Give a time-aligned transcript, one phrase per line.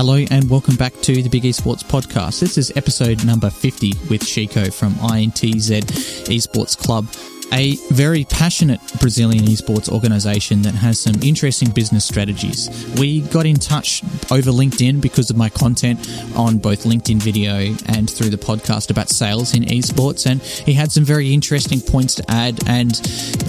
[0.00, 2.40] Hello and welcome back to the Big Esports podcast.
[2.40, 5.82] This is episode number 50 with Chico from INTZ
[6.24, 7.06] Esports Club
[7.52, 12.70] a very passionate Brazilian esports organization that has some interesting business strategies.
[12.98, 15.98] We got in touch over LinkedIn because of my content
[16.36, 20.92] on both LinkedIn video and through the podcast about sales in esports, and he had
[20.92, 23.00] some very interesting points to add and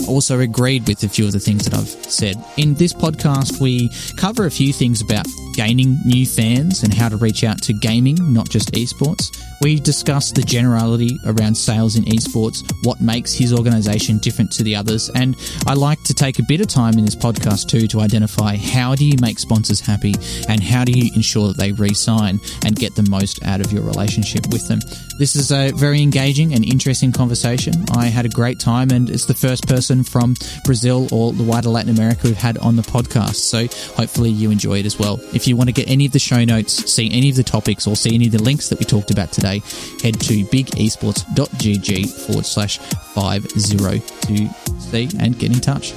[0.08, 2.44] also agreed with a few of the things that I've said.
[2.58, 7.18] In this podcast, we cover a few things about gaining new fans and how to
[7.18, 9.38] reach out to gaming, not just esports.
[9.62, 14.76] We discuss the generality around sales in esports, what makes his organization different to the
[14.76, 15.36] others, and
[15.68, 18.96] I like to take a bit of time in this podcast too to identify how
[18.96, 20.16] do you make sponsors happy
[20.50, 23.84] and how do you ensure that they re-sign and get the most out of your
[23.84, 24.80] relationship with them.
[25.22, 27.76] This is a very engaging and interesting conversation.
[27.96, 30.34] I had a great time and it's the first person from
[30.66, 33.36] Brazil or the wider Latin America we've had on the podcast.
[33.36, 35.20] So hopefully you enjoy it as well.
[35.32, 37.86] If you want to get any of the show notes, see any of the topics
[37.86, 39.60] or see any of the links that we talked about today,
[40.02, 45.94] head to bigesports.gg forward slash 50 to and get in touch.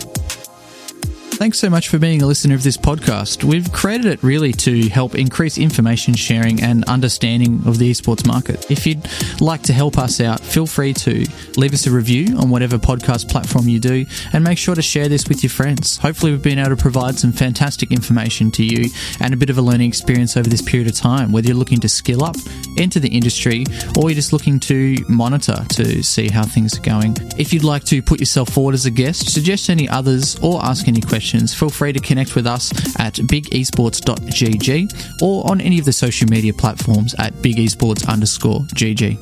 [1.37, 3.43] Thanks so much for being a listener of this podcast.
[3.43, 8.71] We've created it really to help increase information sharing and understanding of the esports market.
[8.71, 9.05] If you'd
[9.41, 11.27] like to help us out, feel free to
[11.57, 15.09] leave us a review on whatever podcast platform you do and make sure to share
[15.09, 15.99] this with your friends.
[15.99, 18.89] Hopefully, we've been able to provide some fantastic information to you
[19.19, 21.81] and a bit of a learning experience over this period of time, whether you're looking
[21.81, 22.37] to skill up,
[22.79, 23.65] enter the industry,
[23.98, 27.17] or you're just looking to monitor to see how things are going.
[27.37, 30.87] If you'd like to put yourself forward as a guest, suggest any others, or ask
[30.87, 35.86] any questions questions, feel free to connect with us at bigesports.gg or on any of
[35.86, 39.17] the social media platforms at bigesports underscore GG.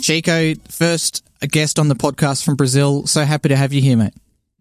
[0.00, 3.04] Chico, first a guest on the podcast from Brazil.
[3.08, 4.14] So happy to have you here, mate.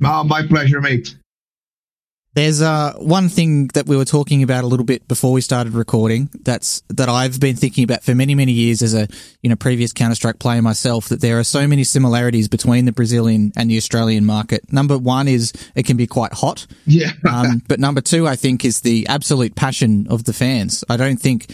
[0.03, 1.15] Uh, my pleasure, mate.
[2.35, 5.73] There's uh, one thing that we were talking about a little bit before we started
[5.73, 6.29] recording.
[6.41, 9.07] That's that I've been thinking about for many, many years as a
[9.41, 11.09] you know previous Counter Strike player myself.
[11.09, 14.73] That there are so many similarities between the Brazilian and the Australian market.
[14.73, 16.65] Number one is it can be quite hot.
[16.87, 17.11] Yeah.
[17.29, 20.83] um, but number two, I think, is the absolute passion of the fans.
[20.89, 21.53] I don't think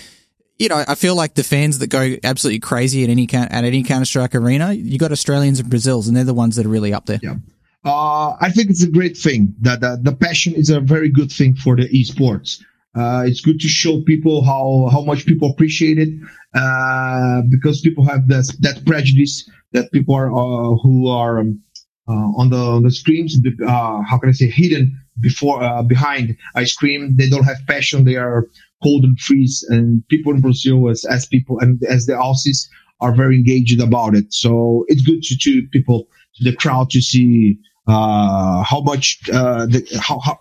[0.58, 3.84] you know, I feel like the fans that go absolutely crazy at any at any
[3.84, 6.94] Counter Strike arena, you got Australians and Brazils, and they're the ones that are really
[6.94, 7.20] up there.
[7.22, 7.36] Yeah
[7.86, 11.32] uh, I think it's a great thing that the, the passion is a very good
[11.32, 12.62] thing for the esports.
[12.96, 16.10] Uh, it's good to show people how, how much people appreciate it,
[16.56, 21.62] uh, because people have this, that prejudice that people are, uh, who are, um,
[22.08, 26.66] uh, on the, on the screens, uh, how can I say, hidden before, behind a
[26.66, 27.16] screen.
[27.16, 28.04] They don't have passion.
[28.04, 28.48] They are
[28.82, 29.64] cold and freeze.
[29.70, 32.68] And people in Brazil, as, as people and as the Aussies,
[33.00, 34.34] are very engaged about it.
[34.34, 37.60] So it's good to, to people, to the crowd to see
[37.90, 40.40] uh, how much uh, the, how, how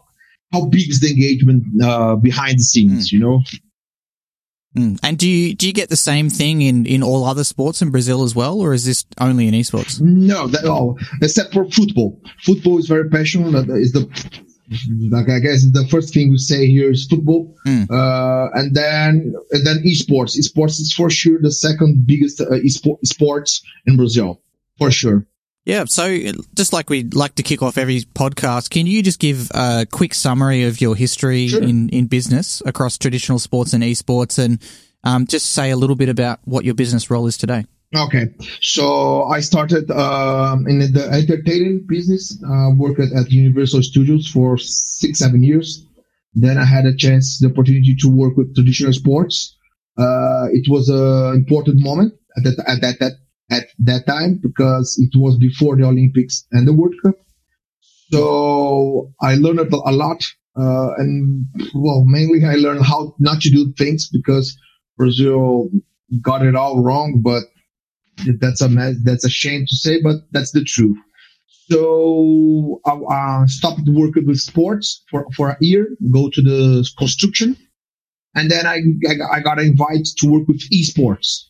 [0.53, 3.13] how big is the engagement uh, behind the scenes, mm.
[3.13, 3.43] you know?
[4.77, 4.99] Mm.
[5.03, 7.91] And do you do you get the same thing in, in all other sports in
[7.91, 10.01] Brazil as well, or is this only in esports?
[10.01, 12.21] No, that all except for football.
[12.43, 13.67] Football is very passionate.
[13.67, 14.07] That is the
[15.11, 17.91] like I guess the first thing we say here is football, mm.
[17.91, 20.37] uh, and then and then esports.
[20.37, 24.43] Esports is for sure the second biggest uh, esport, sports in Brazil,
[24.77, 25.27] for sure.
[25.69, 25.85] Yeah.
[25.85, 26.09] So,
[26.55, 30.15] just like we like to kick off every podcast, can you just give a quick
[30.15, 31.63] summary of your history sure.
[31.63, 34.63] in, in business across traditional sports and esports and
[35.05, 37.67] um, just say a little bit about what your business role is today?
[37.95, 38.35] Okay.
[38.63, 44.57] So, I started um, in the entertainment business, uh, worked at, at Universal Studios for
[44.57, 45.85] six, seven years.
[46.33, 49.55] Then I had a chance, the opportunity to work with traditional sports.
[49.99, 53.13] Uh, it was an important moment at that, at that, that
[53.51, 57.15] at that time because it was before the Olympics and the World Cup.
[58.11, 60.25] So I learned a lot.
[60.57, 64.59] Uh, and well, mainly I learned how not to do things because
[64.97, 65.69] Brazil
[66.21, 67.45] got it all wrong, but
[68.41, 68.69] that's a,
[69.05, 70.97] that's a shame to say, but that's the truth.
[71.71, 77.57] So I stopped working with sports for, for a year, go to the construction.
[78.35, 81.48] And then I, I, I got invited to work with esports.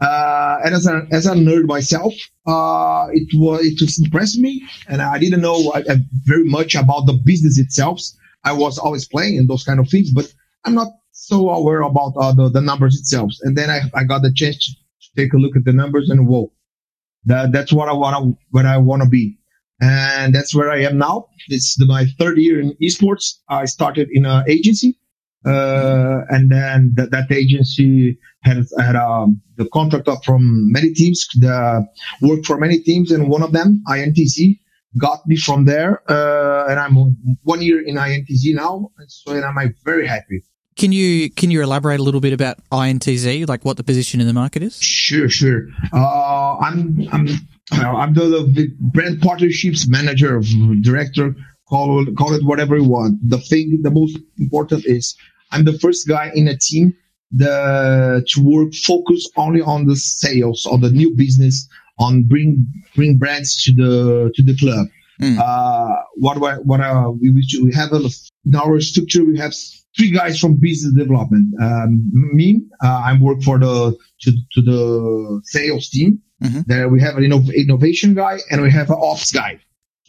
[0.00, 2.14] Uh, and as a as a nerd myself,
[2.46, 7.06] uh, it was it just impressed me, and I didn't know uh, very much about
[7.06, 8.00] the business itself.
[8.44, 10.32] I was always playing and those kind of things, but
[10.64, 13.32] I'm not so aware about uh, the the numbers itself.
[13.42, 16.28] And then I I got the chance to take a look at the numbers, and
[16.28, 16.52] whoa,
[17.24, 19.36] that that's what I wanna what I wanna be,
[19.80, 21.26] and that's where I am now.
[21.48, 23.38] It's my third year in esports.
[23.48, 24.96] I started in an agency
[25.44, 31.86] uh, and then that, that agency had, had um, the contract from many teams, the
[32.22, 34.58] worked for many teams, and one of them, INTZ,
[34.98, 36.02] got me from there.
[36.10, 36.94] Uh, and I'm
[37.42, 40.42] one year in INTZ now, and so and I'm very happy.
[40.76, 44.26] can you can you elaborate a little bit about INTZ, like what the position in
[44.26, 44.80] the market is?
[44.80, 45.66] Sure, sure.
[45.92, 47.28] Uh, I'm I'm
[47.72, 50.40] I'm the, the brand partnerships manager,
[50.80, 51.34] director,
[51.68, 53.18] call call it whatever you want.
[53.28, 55.16] The thing, the most important is
[55.52, 56.94] I'm the first guy in a team
[57.32, 61.68] the to work focus only on the sales, on the new business,
[61.98, 64.86] on bring bring brands to the to the club.
[65.20, 65.38] Mm.
[65.38, 67.30] Uh, what what uh, we
[67.62, 68.08] we have a,
[68.46, 69.52] in our structure we have
[69.96, 71.54] three guys from business development.
[71.60, 76.20] Um, me, uh, I work for the to, to the sales team.
[76.42, 76.60] Mm-hmm.
[76.66, 79.58] There we have an innov- innovation guy and we have an ops guy.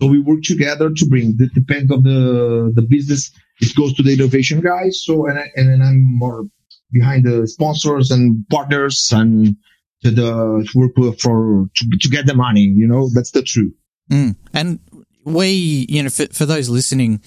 [0.02, 1.36] So we work together to bring.
[1.40, 3.32] It depends on the the business.
[3.60, 5.04] It goes to the innovation guys.
[5.04, 6.46] So and I, and then I'm more
[6.92, 9.56] behind the sponsors and partners and
[10.04, 12.62] to the to work for to, to get the money.
[12.62, 13.74] You know that's the truth.
[14.10, 14.36] Mm.
[14.54, 14.80] And
[15.26, 17.22] we, you know, for, for those listening,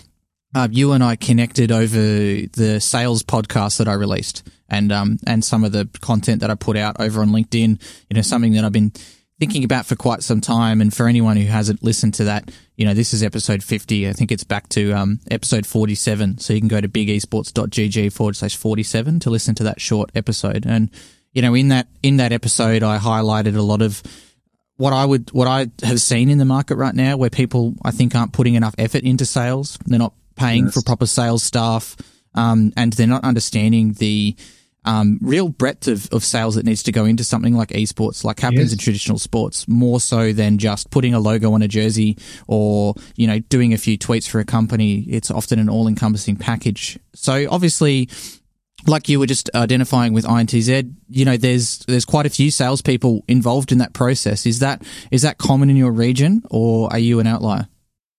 [0.55, 5.45] uh, you and I connected over the sales podcast that I released and um and
[5.45, 7.81] some of the content that I put out over on LinkedIn.
[8.11, 8.93] You know, something that I've been
[9.43, 10.81] thinking about for quite some time.
[10.81, 14.09] And for anyone who hasn't listened to that, you know, this is episode 50.
[14.09, 16.39] I think it's back to um, episode 47.
[16.39, 20.65] So you can go to bigesports.gg forward slash 47 to listen to that short episode.
[20.65, 20.91] And,
[21.33, 24.01] you know, in that, in that episode, I highlighted a lot of
[24.77, 27.91] what I would, what I have seen in the market right now where people, I
[27.91, 29.77] think, aren't putting enough effort into sales.
[29.87, 30.75] They're not paying yes.
[30.75, 31.97] for proper sales staff.
[32.37, 34.37] Um, and they're not understanding the,
[34.85, 38.41] um, real breadth of, of sales that needs to go into something like esports, like
[38.41, 38.73] happens yes.
[38.73, 42.19] in traditional sports, more so than just putting a logo on a jersey
[42.49, 45.01] or, you know, doing a few tweets for a company.
[45.03, 46.99] It's often an all encompassing package.
[47.15, 48.09] So obviously,
[48.87, 53.25] like you were just identifying with INTZ, you know, there's there's quite a few salespeople
[53.29, 54.47] involved in that process.
[54.47, 57.69] Is that is that common in your region, or are you an outlier?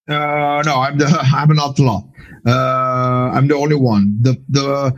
[0.07, 1.05] Uh, no, I'm the
[1.35, 2.03] I'm an outlaw.
[2.45, 4.17] Uh, I'm the only one.
[4.21, 4.95] The the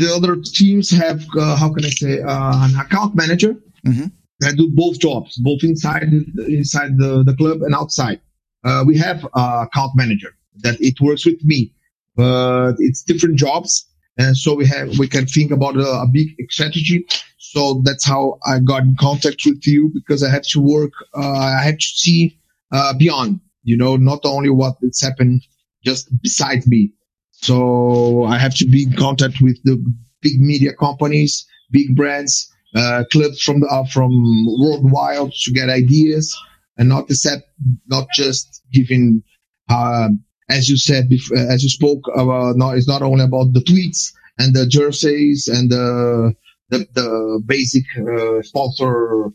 [0.00, 3.54] the other teams have uh, how can I say uh, an account manager
[3.86, 4.06] mm-hmm.
[4.40, 6.08] that do both jobs, both inside
[6.48, 8.20] inside the, the club and outside.
[8.64, 11.74] Uh, we have a account manager that it works with me,
[12.16, 13.86] but it's different jobs,
[14.18, 17.06] and so we have we can think about a, a big strategy.
[17.38, 20.92] So that's how I got in contact with you because I have to work.
[21.14, 22.38] Uh, I have to see
[22.70, 25.42] uh, beyond, you know, not only what it's happened
[25.84, 26.92] just beside me.
[27.42, 29.82] So I have to be in contact with the
[30.20, 34.12] big media companies, big brands, uh, clubs from the, uh, from
[34.58, 36.36] worldwide to get ideas
[36.76, 37.48] and not accept,
[37.86, 39.22] not just giving,
[39.68, 40.08] uh,
[40.48, 44.12] as you said, before, as you spoke about, no, it's not only about the tweets
[44.38, 46.34] and the jerseys and the,
[46.68, 49.26] the, the basic, uh, sponsor,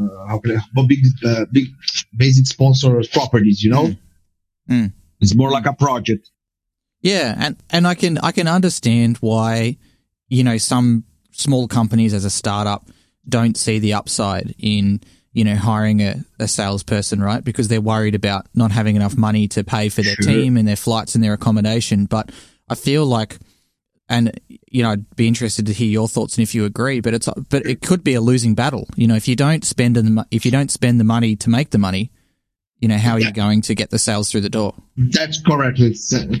[0.00, 1.66] uh, how can I, big, uh, big,
[2.16, 3.86] basic sponsor properties, you know?
[3.88, 3.98] Mm.
[4.70, 4.92] Mm.
[5.20, 6.30] It's more like a project.
[7.04, 9.76] Yeah, and and I can I can understand why
[10.28, 12.88] you know some small companies as a startup
[13.28, 15.02] don't see the upside in
[15.34, 17.44] you know hiring a, a salesperson, right?
[17.44, 20.32] Because they're worried about not having enough money to pay for their sure.
[20.32, 22.06] team and their flights and their accommodation.
[22.06, 22.32] But
[22.70, 23.36] I feel like,
[24.08, 27.00] and you know, I'd be interested to hear your thoughts and if you agree.
[27.00, 28.88] But it's but it could be a losing battle.
[28.96, 31.68] You know, if you don't spend the, if you don't spend the money to make
[31.68, 32.12] the money,
[32.80, 34.74] you know, how are you going to get the sales through the door?
[34.96, 35.80] That's correct,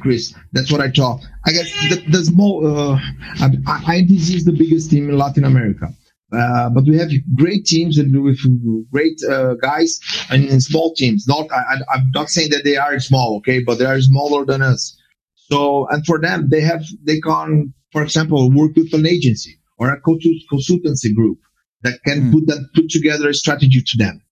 [0.00, 0.34] Chris.
[0.52, 1.20] That's what I thought.
[1.46, 1.72] I guess
[2.08, 2.62] there's more.
[2.62, 2.98] small, uh,
[3.40, 5.88] INTZ is the biggest team in Latin America.
[6.32, 8.38] Uh, but we have great teams and with
[8.90, 11.26] great uh, guys and in small teams.
[11.28, 14.60] Not, I, am not saying that they are small, okay, but they are smaller than
[14.60, 14.98] us.
[15.34, 19.90] So, and for them, they have, they can, for example, work with an agency or
[19.90, 21.38] a consultancy group
[21.82, 22.32] that can mm.
[22.32, 24.23] put that, put together a strategy to them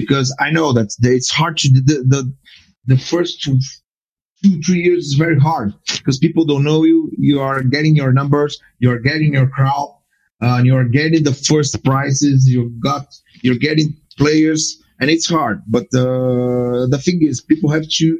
[0.00, 2.32] because I know that it's hard to the the,
[2.86, 3.58] the first two,
[4.42, 7.10] two three years is very hard because people don't know you.
[7.18, 9.90] You are getting your numbers, you are getting your crowd,
[10.42, 12.48] uh, and you are getting the first prizes.
[12.48, 13.06] You got
[13.42, 15.62] you're getting players, and it's hard.
[15.66, 18.18] But uh, the thing is, people have to.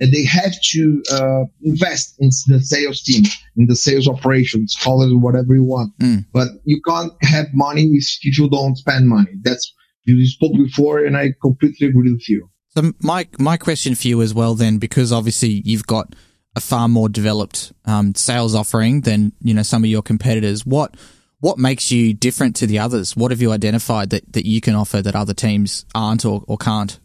[0.00, 3.24] They have to uh, invest in the sales team,
[3.56, 5.96] in the sales operations, call it whatever you want.
[5.98, 6.26] Mm.
[6.32, 9.30] But you can't have money if you don't spend money.
[9.40, 9.72] That's
[10.04, 12.50] you spoke before, and I completely agree with you.
[12.76, 16.14] So my my question for you as well, then, because obviously you've got
[16.56, 20.66] a far more developed um, sales offering than you know some of your competitors.
[20.66, 20.96] What
[21.40, 23.16] what makes you different to the others?
[23.16, 26.56] What have you identified that, that you can offer that other teams aren't or, or
[26.56, 26.98] can't?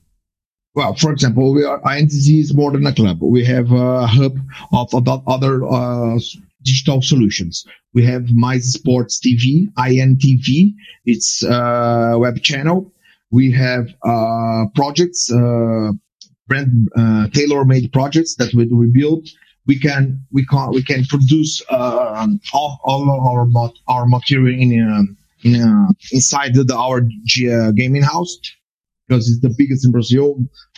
[0.75, 3.21] Well, for example, we are INTZ is more than a club.
[3.21, 4.37] We have a hub
[4.71, 6.17] of about other uh,
[6.63, 7.65] digital solutions.
[7.93, 10.73] We have My Sports TV, INTV.
[11.05, 12.93] It's a web channel.
[13.31, 15.91] We have uh, projects, uh,
[16.47, 19.27] brand uh, tailor-made projects that we, we build.
[19.69, 23.43] we can we can we can produce uh, all, all our
[23.87, 28.33] our material in um, in uh, inside the, our uh, gaming house
[29.07, 30.27] because it's the biggest in Brazil.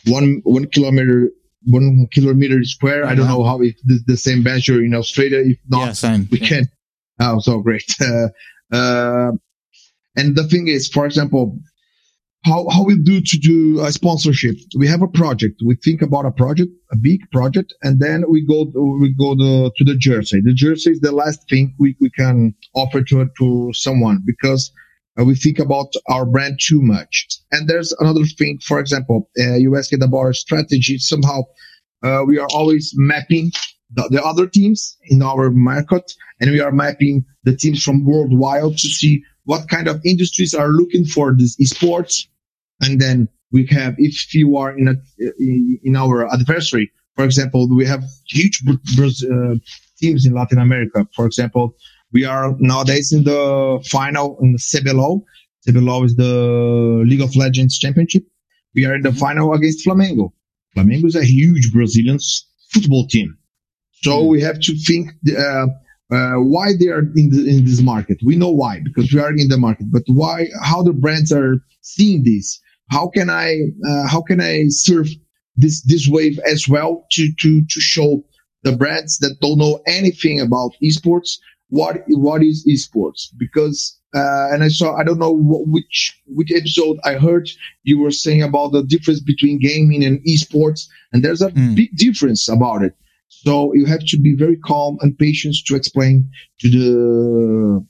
[0.07, 1.31] One one kilometer
[1.65, 3.05] one kilometer square.
[3.05, 5.39] I don't know how if the, the same measure in Australia.
[5.39, 6.27] If not, yeah, same.
[6.31, 6.47] we yeah.
[6.47, 6.69] can.
[7.19, 7.95] Oh, so great.
[8.73, 9.31] Uh, uh,
[10.15, 11.59] and the thing is, for example,
[12.45, 14.55] how, how we do to do a sponsorship.
[14.77, 15.61] We have a project.
[15.65, 18.63] We think about a project, a big project, and then we go,
[18.99, 20.41] we go the, to the jersey.
[20.41, 24.71] The jersey is the last thing we, we can offer to, to someone because
[25.19, 27.27] uh, we think about our brand too much.
[27.51, 28.59] And there's another thing.
[28.63, 30.97] For example, uh, you asked about our strategy.
[30.97, 31.41] Somehow,
[32.03, 33.51] uh, we are always mapping
[33.93, 38.77] the, the, other teams in our market and we are mapping the teams from worldwide
[38.77, 42.27] to see what kind of industries are looking for this esports.
[42.81, 44.95] And then we have, if you are in a,
[45.83, 49.55] in our adversary, for example, we have huge uh,
[49.99, 51.07] teams in Latin America.
[51.13, 51.75] For example,
[52.13, 55.23] we are nowadays in the final in the CBLOL.
[55.67, 58.23] CBLOL is the League of Legends Championship.
[58.75, 60.31] We are in the final against Flamengo.
[60.75, 62.19] Flamengo is a huge Brazilian
[62.71, 63.37] football team.
[64.03, 65.67] So we have to think, uh,
[66.11, 68.17] uh, why they are in, the, in this market.
[68.25, 71.57] We know why because we are in the market, but why, how the brands are
[71.81, 72.59] seeing this.
[72.89, 75.07] How can I, uh, how can I serve
[75.55, 78.23] this, this wave as well to, to, to show
[78.63, 81.37] the brands that don't know anything about esports
[81.71, 83.29] what what is esports?
[83.37, 87.49] Because uh, and I saw I don't know which which episode I heard
[87.83, 91.75] you were saying about the difference between gaming and esports and there's a mm.
[91.75, 92.93] big difference about it.
[93.29, 97.85] So you have to be very calm and patient to explain to the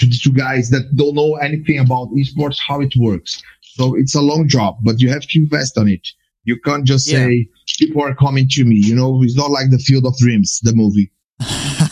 [0.00, 3.42] to the two guys that don't know anything about esports how it works.
[3.62, 6.06] So it's a long job but you have to invest on it.
[6.44, 7.20] You can't just yeah.
[7.20, 7.48] say
[7.78, 8.76] people are coming to me.
[8.76, 11.10] You know it's not like the field of dreams the movie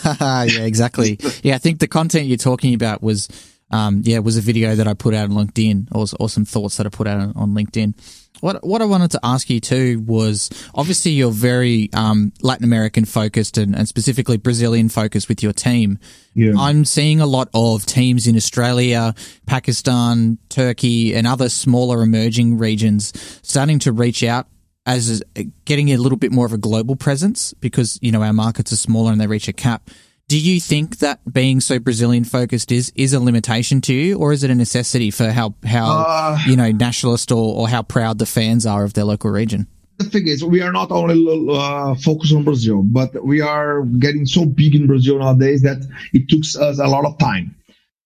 [0.21, 1.19] yeah, exactly.
[1.43, 3.29] Yeah, I think the content you're talking about was,
[3.71, 6.77] um, yeah, was a video that I put out on LinkedIn, or, or some thoughts
[6.77, 7.95] that I put out on, on LinkedIn.
[8.41, 13.07] What what I wanted to ask you too was obviously you're very um, Latin American
[13.07, 15.99] focused and, and, specifically Brazilian focused with your team.
[16.35, 16.53] Yeah.
[16.59, 19.15] I'm seeing a lot of teams in Australia,
[19.47, 24.49] Pakistan, Turkey, and other smaller emerging regions starting to reach out
[24.87, 25.23] as
[25.65, 28.77] getting a little bit more of a global presence because you know our markets are
[28.77, 29.91] smaller and they reach a cap.
[30.29, 34.33] Do you think that being so Brazilian focused is is a limitation to you, or
[34.33, 38.19] is it a necessity for how how uh, you know nationalist or, or how proud
[38.19, 39.67] the fans are of their local region?
[39.99, 44.27] The thing is, we are not only uh, focused on Brazil, but we are getting
[44.27, 45.79] so big in Brazil nowadays that
[46.13, 47.55] it took us a lot of time.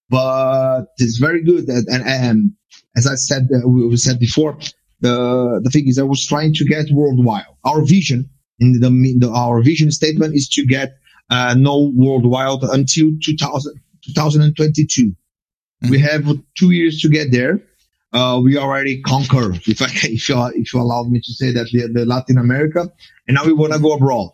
[0.08, 2.52] But it's very good, and, and, and
[2.96, 4.58] as I said, uh, we said before,
[5.00, 7.46] the the thing is, I was trying to get worldwide.
[7.64, 10.98] Our vision in the, the our vision statement is to get
[11.30, 13.80] uh, no worldwide until 2000,
[14.14, 15.02] 2022.
[15.02, 15.90] Mm-hmm.
[15.90, 16.26] We have
[16.58, 17.60] two years to get there.
[18.12, 21.68] Uh, we already conquered, if I if you if you allow me to say that,
[21.72, 22.90] the, the Latin America,
[23.26, 24.30] and now we want to go abroad.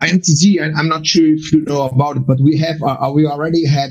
[0.00, 3.26] INTZ, I, I'm not sure if you know about it, but we have uh, we
[3.26, 3.90] already had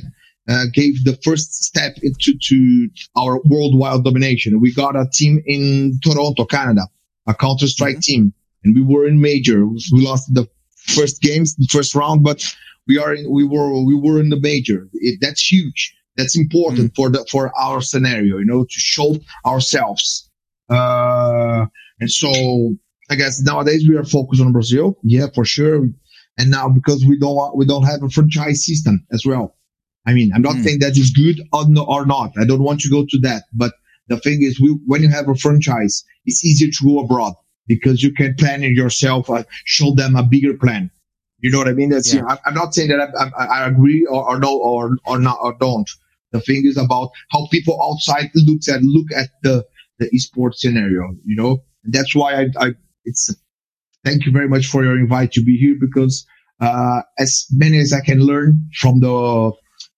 [0.50, 4.60] uh, gave the first step into to our worldwide domination.
[4.60, 6.88] We got a team in Toronto, Canada,
[7.28, 8.00] a Counter Strike mm-hmm.
[8.02, 9.66] team, and we were in major.
[9.68, 12.44] We lost the first games, the first round, but
[12.88, 14.90] we are in, we were we were in the major.
[14.94, 15.96] It, that's huge.
[16.18, 16.96] That's important mm-hmm.
[16.96, 20.30] for the for our scenario, you know, to show ourselves.
[20.68, 21.68] Uh,
[22.00, 22.76] and so
[23.10, 25.88] I guess nowadays we are focused on Brazil, yeah, for sure.
[26.38, 29.56] And now because we don't we don't have a franchise system as well
[30.06, 30.64] I mean, I'm not mm.
[30.64, 32.32] saying that is good or, no, or not.
[32.40, 33.44] I don't want to go to that.
[33.54, 33.74] But
[34.08, 37.34] the thing is, we, when you have a franchise, it's easier to go abroad
[37.68, 40.90] because you can plan it yourself, uh, show them a bigger plan.
[41.40, 41.90] You know what I mean?
[41.90, 42.24] That's, yeah.
[42.46, 45.56] I'm not saying that I, I, I agree or, or, no, or, or not, or
[45.60, 45.90] don't.
[46.32, 49.66] The thing is about how people outside looks at, look at the,
[50.00, 51.64] the esports scenario, you know?
[51.84, 52.72] And that's why I, I,
[53.06, 53.34] it's,
[54.04, 56.26] thank you very much for your invite to be here because,
[56.60, 59.52] uh, as many as I can learn from the,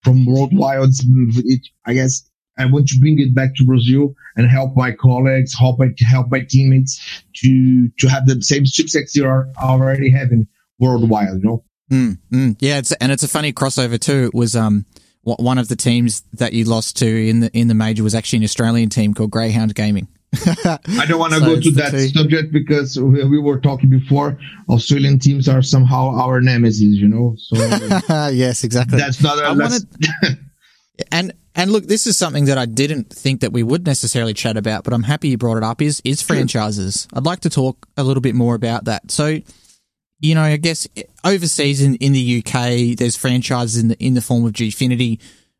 [0.03, 0.89] from worldwide.
[0.89, 5.57] It, I guess I want to bring it back to Brazil and help my colleagues,
[5.57, 10.47] help my, help my teammates to, to have the same success you are already having
[10.79, 11.63] worldwide, you know?
[11.91, 12.77] Mm, mm, yeah.
[12.77, 14.25] It's, and it's a funny crossover too.
[14.25, 14.85] It was, um,
[15.23, 18.37] one of the teams that you lost to in the, in the major was actually
[18.37, 20.07] an Australian team called Grayhound Gaming.
[20.33, 24.39] I don't want to so go to that subject because we, we, were talking before.
[24.69, 27.35] Australian teams are somehow our nemesis, you know.
[27.37, 27.57] So
[28.29, 28.97] yes, exactly.
[28.97, 29.39] That's not.
[29.39, 29.87] A, wanted,
[31.11, 34.55] and and look, this is something that I didn't think that we would necessarily chat
[34.55, 35.81] about, but I'm happy you brought it up.
[35.81, 37.09] Is is franchises?
[37.13, 39.11] I'd like to talk a little bit more about that.
[39.11, 39.39] So
[40.21, 44.13] you know, I guess eh, overseas in, in the UK, there's franchises in the in
[44.13, 45.19] the form of Gfinity.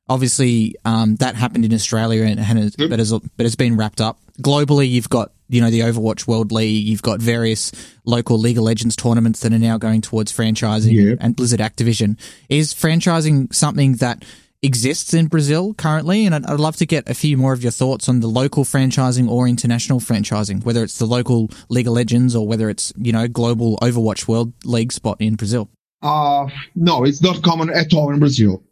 [0.10, 2.90] Obviously, um, that happened in Australia, and, and yep.
[2.90, 4.90] but, has, but it's been wrapped up globally.
[4.90, 6.86] You've got you know the Overwatch World League.
[6.86, 7.72] You've got various
[8.06, 11.18] local League of Legends tournaments that are now going towards franchising, yep.
[11.22, 14.26] and Blizzard Activision is franchising something that
[14.62, 17.72] exists in Brazil currently, and I'd, I'd, love to get a few more of your
[17.72, 22.36] thoughts on the local franchising or international franchising, whether it's the local League of Legends
[22.36, 25.70] or whether it's you know global Overwatch World League spot in Brazil.
[26.02, 28.64] Uh no, it's not common at all in Brazil.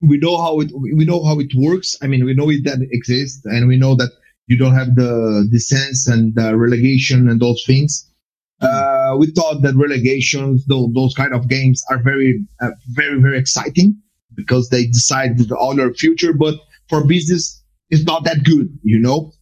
[0.00, 1.96] We know how it we know how it works.
[2.02, 4.10] I mean, we know it that exists, and we know that
[4.46, 8.10] you don't have the descents and the relegation and those things.
[8.60, 13.38] Uh, we thought that relegations, those, those kind of games, are very, uh, very, very
[13.38, 13.96] exciting
[14.34, 16.34] because they decide on their future.
[16.34, 16.56] But
[16.88, 19.32] for business, it's not that good, you know.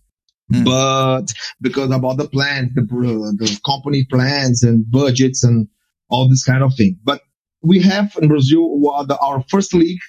[0.53, 0.65] Mm.
[0.65, 5.69] But because about the plans, the the company plans and budgets and
[6.09, 6.99] all this kind of thing.
[7.03, 7.23] But
[7.63, 10.01] we have in Brazil the, our first league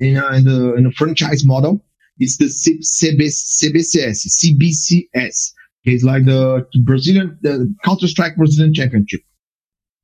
[0.00, 1.84] in, uh, in the in franchise model.
[2.18, 5.52] It's the CBCS, CBCS.
[5.84, 9.20] It's like the Brazilian, the Counter Strike Brazilian Championship.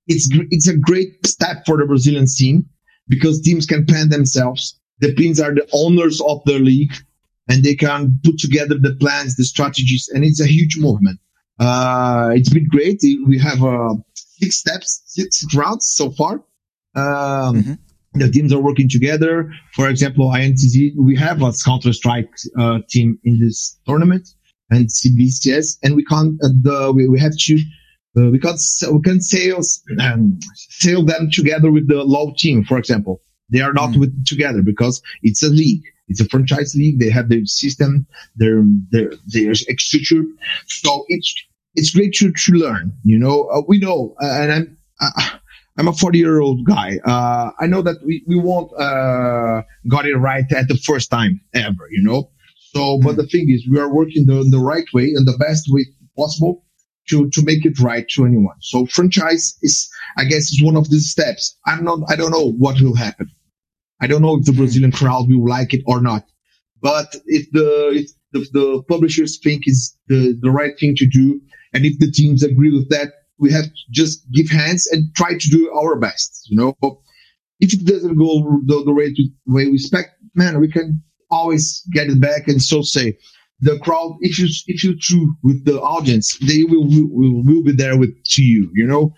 [0.07, 2.67] It's it's a great step for the Brazilian scene
[3.09, 4.79] because teams can plan themselves.
[5.01, 6.93] The teams are the owners of the league
[7.49, 11.19] and they can put together the plans, the strategies, and it's a huge movement.
[11.59, 13.01] Uh, it's been great.
[13.27, 16.45] We have uh, six steps, six rounds so far.
[16.95, 17.73] Um, mm-hmm.
[18.15, 19.53] The teams are working together.
[19.73, 24.29] For example, INTZ, we have a Counter Strike uh, team in this tournament
[24.71, 26.41] and CBCS, and we can't.
[26.43, 27.55] Uh, the we, we have to
[28.17, 28.57] uh, we can
[28.93, 33.21] we can sales um, sail them together with the low team, for example.
[33.51, 34.01] They are not mm.
[34.01, 35.83] with together because it's a league.
[36.07, 37.01] It's a franchise league.
[37.01, 38.07] They have their system,
[38.37, 40.23] their their their structure.
[40.67, 41.35] So it's
[41.75, 42.93] it's great to, to learn.
[43.03, 45.31] You know, uh, we know, uh, and I'm uh,
[45.77, 46.99] I'm a 40 year old guy.
[47.05, 51.41] Uh, I know that we we won't uh, got it right at the first time
[51.53, 51.89] ever.
[51.91, 52.31] You know.
[52.73, 53.17] So, but mm.
[53.17, 56.65] the thing is, we are working the the right way and the best way possible
[57.09, 58.57] to, to make it right to anyone.
[58.61, 61.57] So franchise is, I guess, is one of these steps.
[61.67, 63.31] I'm not, I don't know what will happen.
[64.01, 66.25] I don't know if the Brazilian crowd will like it or not.
[66.81, 71.41] But if the, if the, the publishers think is the, the right thing to do,
[71.73, 75.37] and if the teams agree with that, we have to just give hands and try
[75.37, 76.77] to do our best, you know.
[77.61, 81.83] If it doesn't go the, the way, to, way we expect, man, we can always
[81.93, 83.17] get it back and so say,
[83.61, 87.73] the crowd, if you if you true with the audience, they will will, will be
[87.73, 88.71] there with to you.
[88.75, 89.15] You know,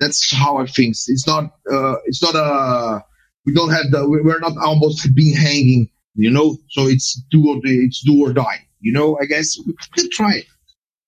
[0.00, 0.96] that's how I think.
[1.06, 3.04] It's not uh, it's not a
[3.46, 5.88] we don't have the we're not almost being hanging.
[6.16, 8.66] You know, so it's do or it's do or die.
[8.80, 10.46] You know, I guess we can try it.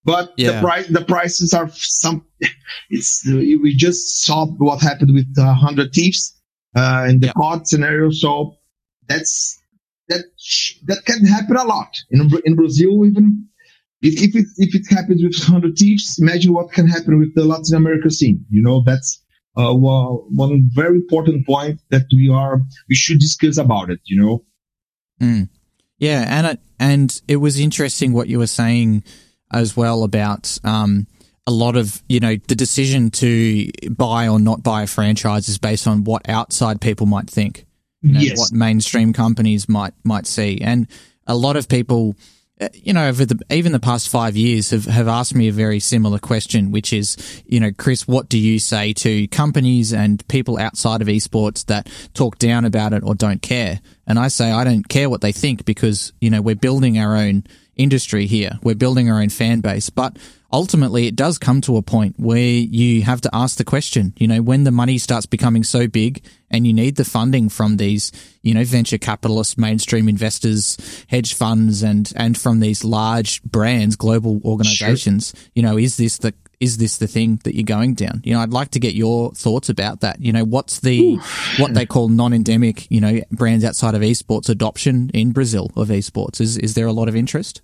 [0.07, 0.53] But yeah.
[0.53, 2.25] the price, the prices are some.
[2.90, 6.40] It's we just saw what happened with uh, Hundred Thieves
[6.77, 7.33] uh, in the yeah.
[7.33, 8.11] COD scenario.
[8.11, 8.57] So
[9.09, 9.61] that's
[10.09, 10.25] that
[10.85, 13.05] that can happen a lot in in Brazil.
[13.05, 13.49] Even
[14.01, 17.45] if if it if it happens with hundred thieves, imagine what can happen with the
[17.45, 18.45] Latin America scene.
[18.49, 19.21] You know that's
[19.57, 24.01] uh, well, one very important point that we are we should discuss about it.
[24.05, 24.45] You know.
[25.21, 25.49] Mm.
[25.99, 29.03] Yeah, and it, and it was interesting what you were saying
[29.53, 31.07] as well about um,
[31.47, 35.59] a lot of you know the decision to buy or not buy a franchise is
[35.59, 37.67] based on what outside people might think
[38.07, 38.39] you know, yes.
[38.39, 40.61] what mainstream companies might might see.
[40.61, 40.87] And
[41.27, 42.15] a lot of people,
[42.61, 45.53] uh, you know, over the even the past five years have, have asked me a
[45.53, 50.27] very similar question, which is, you know, Chris, what do you say to companies and
[50.29, 53.81] people outside of esports that talk down about it or don't care?
[54.07, 57.17] And I say I don't care what they think because you know we're building our
[57.17, 57.45] own
[57.77, 58.59] industry here.
[58.62, 60.17] We're building our own fan base, but
[60.53, 64.27] ultimately it does come to a point where you have to ask the question, you
[64.27, 68.12] know, when the money starts becoming so big and you need the funding from these,
[68.43, 70.77] you know, venture capitalists, mainstream investors,
[71.09, 75.51] hedge funds and and from these large brands, global organizations, sure.
[75.55, 78.23] you know, is this the is this the thing that you're going down?
[78.25, 80.21] You know, I'd like to get your thoughts about that.
[80.21, 81.21] You know, what's the Ooh.
[81.59, 86.41] what they call non-endemic, you know, brands outside of esports adoption in Brazil of esports?
[86.41, 87.61] Is is there a lot of interest?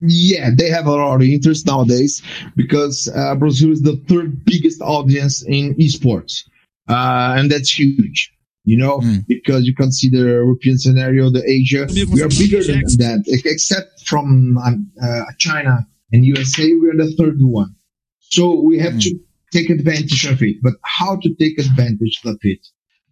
[0.00, 2.22] Yeah, they have a lot of interest nowadays
[2.54, 6.44] because uh, Brazil is the third biggest audience in esports,
[6.88, 8.32] uh, and that's huge.
[8.64, 9.24] You know, mm.
[9.28, 13.22] because you consider the European scenario, the Asia, we are bigger than that.
[13.44, 17.76] Except from um, uh, China and USA, we are the third one.
[18.18, 19.02] So we have mm.
[19.02, 19.20] to
[19.52, 20.56] take advantage of it.
[20.62, 22.66] But how to take advantage of it?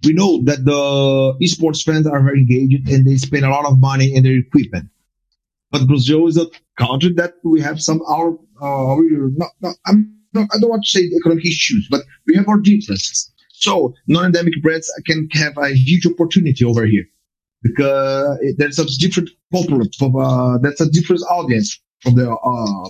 [0.04, 3.78] We know that the esports fans are very engaged and they spend a lot of
[3.78, 4.88] money in their equipment.
[5.74, 6.46] But Brazil is a
[6.78, 8.28] country that we have some our
[8.62, 8.96] uh,
[9.42, 12.60] not, not, I'm no, I don't want to say economic issues, but we have our
[12.60, 13.32] differences.
[13.50, 17.06] So non-endemic brands can have a huge opportunity over here
[17.60, 22.88] because there's a different corporate, uh, that's a different audience from the uh,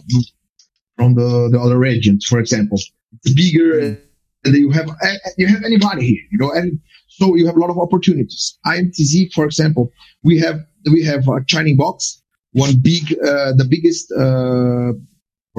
[0.98, 2.26] from the, the other regions.
[2.26, 2.78] For example,
[3.24, 3.96] it's bigger,
[4.44, 4.90] and you have
[5.38, 8.58] you have anybody here, you know, and so you have a lot of opportunities.
[8.66, 9.90] INTZ, for example,
[10.22, 10.60] we have
[10.92, 12.20] we have a Chinese box,
[12.54, 14.92] one big, uh, the biggest uh,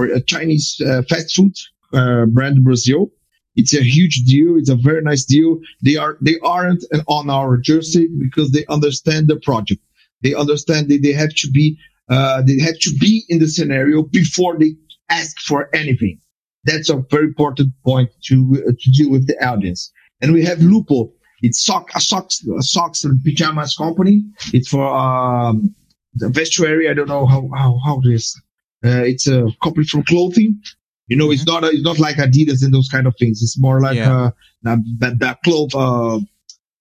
[0.01, 1.53] a Chinese uh, fast food
[1.93, 3.11] uh, brand Brazil.
[3.55, 4.57] It's a huge deal.
[4.57, 5.59] It's a very nice deal.
[5.83, 9.81] They are they aren't on our jersey because they understand the project.
[10.23, 11.77] They understand that they have to be
[12.09, 14.75] uh, they have to be in the scenario before they
[15.09, 16.19] ask for anything.
[16.63, 19.91] That's a very important point to uh, to deal with the audience.
[20.21, 21.11] And we have Lupo.
[21.41, 24.23] It's sock, a socks, a socks and pajamas company.
[24.53, 25.75] It's for um,
[26.15, 26.89] the vestuary.
[26.89, 28.39] I don't know how how how it is.
[28.83, 30.61] Uh, it's a company from clothing.
[31.07, 31.33] You know, mm-hmm.
[31.33, 33.41] it's not a, it's not like Adidas and those kind of things.
[33.41, 34.25] It's more like yeah.
[34.25, 34.31] uh,
[34.63, 36.19] that that cloth uh,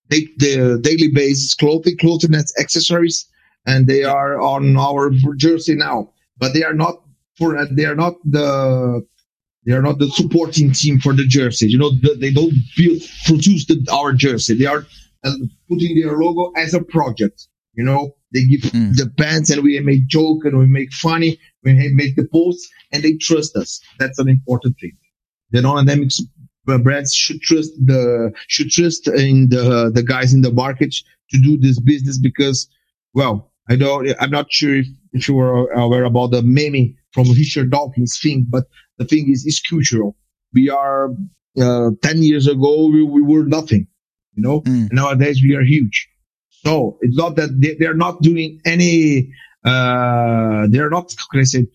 [0.09, 3.27] they, the daily basis clothing, clothing that's accessories,
[3.67, 6.13] and they are on our jersey now.
[6.39, 7.03] But they are not
[7.37, 9.05] for they are not the
[9.65, 11.69] they are not the supporting team for the jersey.
[11.69, 14.55] You know, they don't build, produce the, our jersey.
[14.55, 14.87] They are
[15.25, 15.33] uh,
[15.71, 17.49] putting their logo as a project.
[17.75, 18.95] You know, they give mm.
[18.97, 21.39] the pants and we make joke and we make funny.
[21.63, 23.81] We make the posts and they trust us.
[23.99, 24.93] That's an important thing.
[25.53, 26.11] The non-endemic
[26.65, 30.95] brands should trust the, should trust in the, the guys in the market
[31.31, 32.69] to do this business because,
[33.15, 37.31] well, I don't, I'm not sure if, if you were aware about the meme from
[37.31, 38.65] Richard Dawkins thing, but
[38.99, 40.17] the thing is, it's cultural.
[40.53, 41.11] We are,
[41.61, 43.87] uh, 10 years ago, we, we were nothing,
[44.35, 44.93] you know, mm.
[44.93, 46.09] nowadays we are huge.
[46.65, 49.33] So it's not that they, they're not doing any,
[49.65, 51.67] uh, they're not, can I say,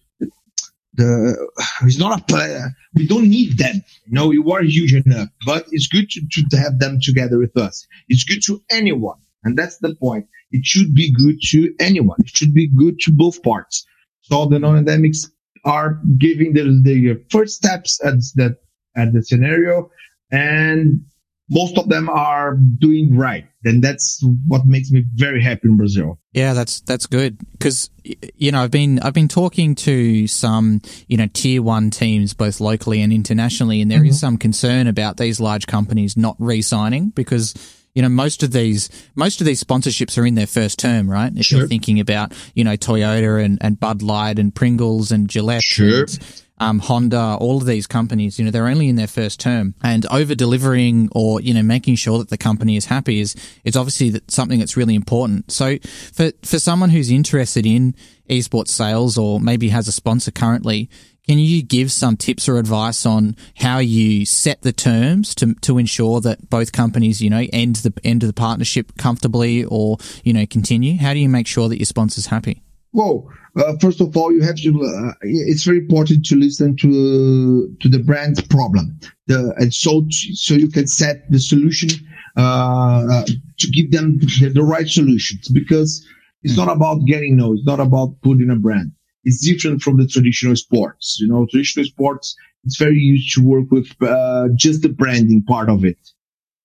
[0.94, 1.50] the,
[1.84, 2.70] it's not a player.
[2.96, 3.84] We don't need them.
[4.06, 6.22] You know, you are huge enough, but it's good to,
[6.52, 7.88] to have them together with us.
[8.08, 9.18] It's good to anyone.
[9.44, 10.26] And that's the point.
[10.52, 12.18] It should be good to anyone.
[12.20, 13.86] It should be good to both parts.
[14.22, 15.30] So the non-endemics
[15.64, 18.58] are giving the, the first steps at that,
[18.96, 19.92] at the scenario
[20.32, 21.02] and
[21.50, 23.49] most of them are doing right.
[23.64, 26.18] And that's what makes me very happy in Brazil.
[26.32, 31.18] Yeah, that's that's good because you know I've been I've been talking to some you
[31.18, 34.10] know tier one teams both locally and internationally, and there mm-hmm.
[34.10, 37.54] is some concern about these large companies not re-signing because
[37.96, 41.32] you know, most of these, most of these sponsorships are in their first term, right?
[41.36, 41.60] If sure.
[41.60, 45.64] you're thinking about, you know, Toyota and, and Bud Light and Pringles and Gillette.
[45.64, 46.02] Sure.
[46.02, 49.76] And, um, Honda, all of these companies, you know, they're only in their first term
[49.84, 53.78] and over delivering or, you know, making sure that the company is happy is, it's
[53.78, 55.52] obviously something that's really important.
[55.52, 55.78] So
[56.14, 57.96] for, for someone who's interested in
[58.30, 60.90] esports sales or maybe has a sponsor currently,
[61.28, 65.78] can you give some tips or advice on how you set the terms to, to
[65.78, 70.34] ensure that both companies, you know, end the end of the partnership comfortably or, you
[70.34, 70.98] know, continue?
[70.98, 72.64] How do you make sure that your sponsor's happy?
[72.92, 74.84] Well, uh, first of all, you have to.
[74.84, 80.54] Uh, it's very important to listen to to the brand's problem, the, and so so
[80.54, 81.90] you can set the solution
[82.38, 83.26] uh,
[83.58, 86.06] to give them the, the, right solutions because
[86.44, 88.92] it's not about getting no, it's not about putting a brand
[89.24, 91.18] It's different from the traditional sports.
[91.20, 95.70] You know, traditional sports, it's very used to work with uh, just the branding part
[95.70, 95.98] of it.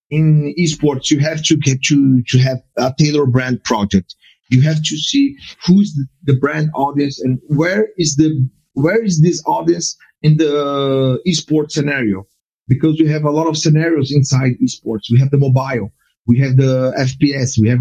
[0.09, 4.15] In esports, you have to get to, to have a tailor brand project.
[4.49, 9.41] You have to see who's the, brand audience and where is the, where is this
[9.45, 12.27] audience in the esports scenario?
[12.67, 15.11] Because we have a lot of scenarios inside esports.
[15.11, 15.91] We have the mobile,
[16.27, 17.79] we have the FPS, we have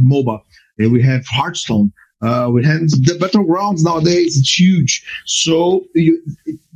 [0.79, 1.93] and we have Hearthstone.
[2.23, 5.05] Uh, we have the battlegrounds nowadays, it's huge.
[5.27, 6.23] So you,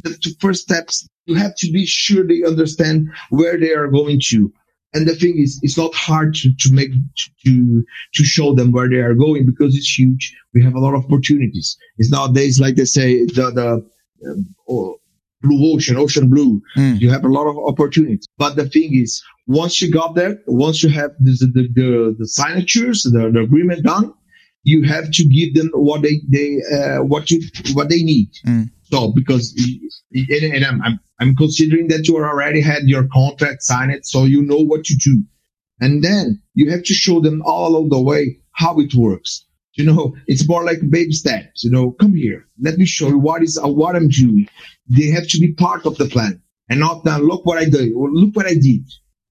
[0.02, 4.52] the first steps, you have to be sure they understand where they are going to.
[4.94, 6.90] And the thing is, it's not hard to, to make,
[7.44, 10.34] to, to show them where they are going because it's huge.
[10.54, 11.76] We have a lot of opportunities.
[11.98, 14.96] It's nowadays, like they say, the, the, um, oh,
[15.42, 16.62] blue ocean, ocean blue.
[16.76, 17.00] Mm.
[17.00, 18.26] You have a lot of opportunities.
[18.38, 22.26] But the thing is, once you got there, once you have the, the, the, the
[22.26, 24.14] signatures, the, the agreement done,
[24.64, 27.40] you have to give them what they they uh, what you
[27.74, 28.28] what they need.
[28.46, 28.70] Mm.
[28.84, 29.54] So because
[30.12, 34.42] and, and I'm, I'm I'm considering that you already had your contract signed, so you
[34.42, 35.24] know what to do,
[35.80, 39.44] and then you have to show them all along the way how it works.
[39.74, 41.62] You know, it's more like baby steps.
[41.64, 44.48] You know, come here, let me show you what is uh, what I'm doing.
[44.88, 47.18] They have to be part of the plan and not now.
[47.18, 47.92] Look what I did.
[47.94, 48.84] Look what I did.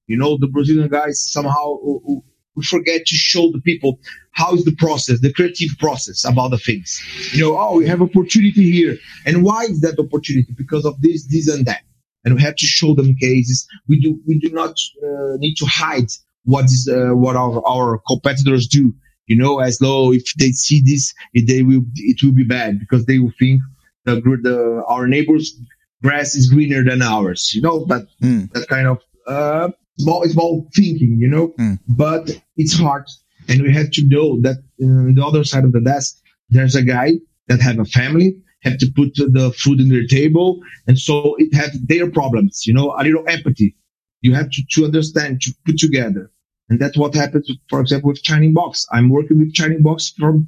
[0.07, 2.19] You know, the Brazilian guys somehow uh, uh,
[2.57, 3.99] we forget to show the people
[4.31, 7.01] how is the process, the creative process about the things.
[7.33, 8.97] You know, oh, we have opportunity here.
[9.25, 10.53] And why is that opportunity?
[10.57, 11.81] Because of this, this, and that.
[12.25, 13.67] and we have to show them cases.
[13.87, 16.09] We do we do not uh, need to hide
[16.43, 18.93] what is uh, what our, our competitors do.
[19.27, 23.05] You know, as though if they see this, they will it will be bad because
[23.05, 23.61] they will think
[24.05, 25.57] the, the our neighbors'
[26.01, 27.51] grass is greener than ours.
[27.53, 28.51] You know that mm.
[28.51, 31.17] that kind of uh, small small thinking.
[31.19, 31.79] You know, mm.
[31.87, 33.05] but it's hard,
[33.47, 36.17] and we have to know that on the other side of the desk
[36.49, 37.13] there's a guy
[37.47, 40.59] that have a family have to put the food in their table.
[40.87, 43.75] And so it has their problems, you know, a little empathy.
[44.21, 46.31] You have to, to understand, to put together.
[46.69, 48.85] And that's what happens, for example, with China in Box.
[48.91, 50.39] I'm working with China in Box for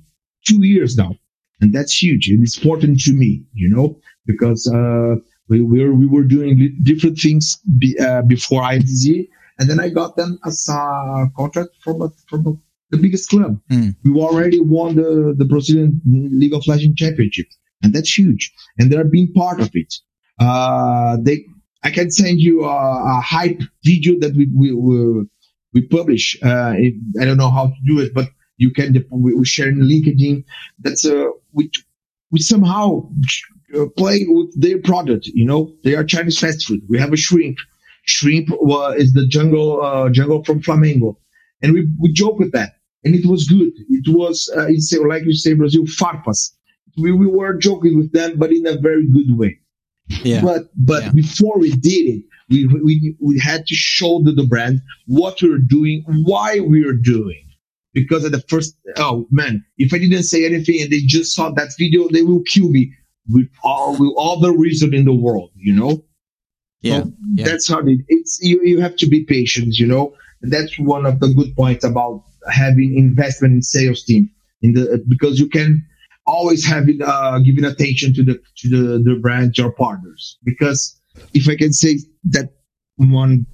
[0.45, 1.15] two years now.
[1.61, 2.29] And that's huge.
[2.29, 5.15] It's important to me, you know, because, uh,
[5.49, 9.27] we, we were, we were doing different things be, uh, before INTZ.
[9.59, 12.53] And then I got them as a contract from a, from a,
[12.91, 13.59] the biggest club.
[13.69, 13.95] Mm.
[14.03, 17.47] We already won the, the Brazilian League of Legends championship
[17.81, 18.51] and that's huge.
[18.77, 19.93] And they're being part of it.
[20.39, 21.45] Uh, they,
[21.83, 25.25] I can send you a, a hype video that we we we,
[25.73, 26.37] we publish.
[26.43, 29.69] Uh, it, I don't know how to do it, but you can we, we share
[29.69, 30.43] in LinkedIn.
[30.79, 31.71] That's uh, we
[32.31, 33.09] we somehow
[33.77, 35.27] uh, play with their product.
[35.27, 36.81] You know, they are Chinese fast food.
[36.89, 37.57] We have a shrimp.
[38.05, 41.17] Shrimp uh, is the jungle uh, jungle from Flamengo,
[41.61, 43.73] and we we joke with that, and it was good.
[43.89, 46.51] It was uh, it's like you say Brazil farpas
[46.97, 49.59] we, we were joking with them, but in a very good way.
[50.23, 50.41] Yeah.
[50.41, 51.11] But but yeah.
[51.11, 55.53] before we did it, we, we we had to show the, the brand what we
[55.53, 57.45] are doing, why we are doing.
[57.93, 61.51] Because at the first, oh man, if I didn't say anything and they just saw
[61.51, 62.93] that video, they will kill me
[63.27, 66.03] with all with all the reason in the world, you know.
[66.81, 67.45] Yeah, so yeah.
[67.45, 67.99] that's how it.
[68.07, 68.61] It's you.
[68.63, 70.13] You have to be patient, you know.
[70.41, 74.29] And that's one of the good points about having investment in sales team
[74.61, 75.85] in the because you can
[76.25, 80.99] always having uh, giving attention to the to the the brand your partners because
[81.33, 82.53] if I can say that
[82.95, 83.45] one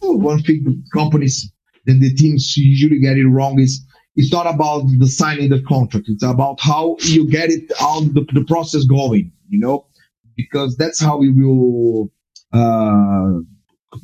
[0.00, 1.50] one thing companies
[1.86, 3.84] and the teams usually get it wrong is
[4.16, 8.26] it's not about the signing the contract it's about how you get it out the,
[8.32, 9.86] the process going you know
[10.36, 12.10] because that's how we will
[12.52, 13.38] uh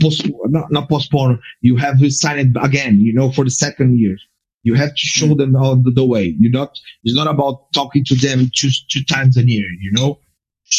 [0.00, 3.98] postpone not, not postpone you have to sign it again you know for the second
[3.98, 4.16] year
[4.62, 6.36] you have to show them how the, the way.
[6.38, 10.20] You're not, it's not about talking to them two, two times a year, you know?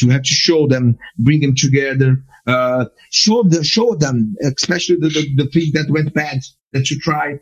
[0.01, 5.09] You have to show them, bring them together, uh, show them, show them, especially the,
[5.09, 6.39] the, the thing that went bad
[6.73, 7.39] that you tried.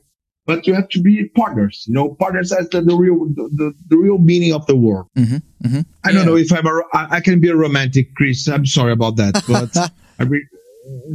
[0.47, 3.73] But you have to be partners, you know, partners as the, the real, the, the,
[3.89, 5.03] the, real meaning of the word.
[5.15, 5.81] Mm-hmm, mm-hmm.
[6.05, 6.23] I don't yeah.
[6.23, 8.47] know if I'm a, I, I can be a romantic, Chris.
[8.47, 10.47] I'm sorry about that, but I mean,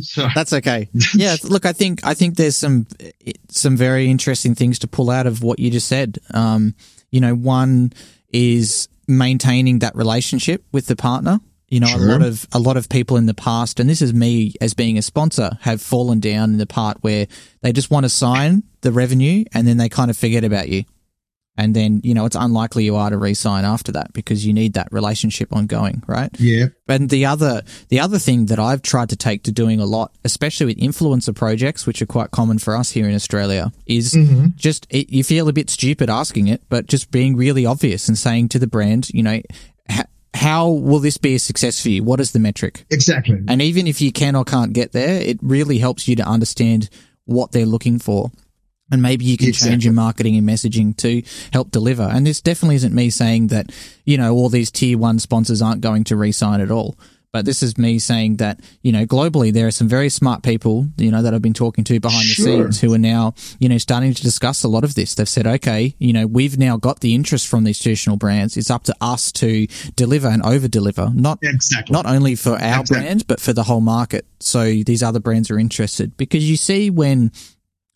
[0.01, 0.29] so.
[0.35, 0.88] That's okay.
[1.14, 2.87] Yeah, look, I think I think there's some
[3.49, 6.18] some very interesting things to pull out of what you just said.
[6.35, 6.75] Um,
[7.11, 7.92] you know, one
[8.33, 11.40] is maintaining that relationship with the partner.
[11.72, 12.06] You know, sure.
[12.06, 14.74] a lot of a lot of people in the past, and this is me as
[14.74, 17.26] being a sponsor, have fallen down in the part where
[17.62, 20.85] they just want to sign the revenue and then they kind of forget about you
[21.56, 24.74] and then you know it's unlikely you are to re-sign after that because you need
[24.74, 29.16] that relationship ongoing right yeah and the other the other thing that i've tried to
[29.16, 32.90] take to doing a lot especially with influencer projects which are quite common for us
[32.90, 34.46] here in australia is mm-hmm.
[34.56, 38.18] just it, you feel a bit stupid asking it but just being really obvious and
[38.18, 39.40] saying to the brand you know
[40.35, 43.87] how will this be a success for you what is the metric exactly and even
[43.87, 46.88] if you can or can't get there it really helps you to understand
[47.25, 48.31] what they're looking for
[48.92, 49.71] and maybe you can exactly.
[49.71, 52.03] change your marketing and messaging to help deliver.
[52.03, 53.73] And this definitely isn't me saying that,
[54.05, 56.99] you know, all these tier one sponsors aren't going to re-sign at all.
[57.33, 60.88] But this is me saying that, you know, globally there are some very smart people,
[60.99, 62.45] you know, that I've been talking to behind sure.
[62.45, 65.14] the scenes who are now, you know, starting to discuss a lot of this.
[65.14, 68.59] They've said, okay, you know, we've now got the interest from these traditional brands.
[68.59, 69.66] It's up to us to
[69.97, 71.92] deliver and over deliver, not, exactly.
[71.92, 72.99] not only for our exactly.
[72.99, 74.27] brand, but for the whole market.
[74.40, 77.33] So these other brands are interested because you see when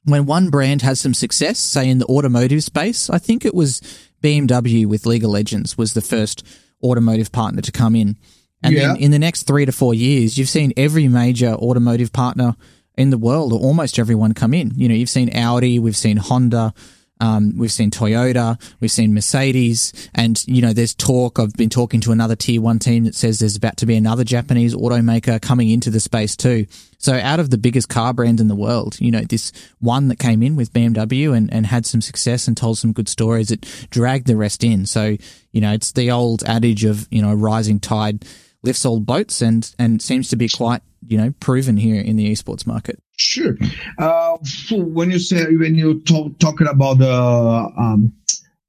[0.05, 3.81] when one brand has some success, say in the automotive space, I think it was
[4.23, 6.47] BMW with League of Legends was the first
[6.83, 8.17] automotive partner to come in.
[8.63, 8.89] And yeah.
[8.89, 12.57] then in the next three to four years, you've seen every major automotive partner
[12.97, 14.73] in the world, or almost everyone, come in.
[14.75, 16.73] You know, you've seen Audi, we've seen Honda,
[17.21, 21.39] um, we've seen Toyota, we've seen Mercedes, and you know, there's talk.
[21.39, 24.25] I've been talking to another tier one team that says there's about to be another
[24.25, 26.67] Japanese automaker coming into the space too.
[26.99, 30.19] So, out of the biggest car brands in the world, you know, this one that
[30.19, 33.67] came in with BMW and, and had some success and told some good stories, it
[33.91, 34.87] dragged the rest in.
[34.87, 35.17] So,
[35.53, 38.25] you know, it's the old adage of you know, rising tide
[38.67, 42.31] lifts all boats, and and seems to be quite you know proven here in the
[42.31, 43.01] esports market.
[43.17, 43.57] Sure.
[43.99, 44.37] Uh,
[44.73, 48.13] when you say when you talk talking about the um,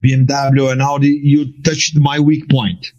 [0.03, 2.93] BMW and Audi, you touched my weak point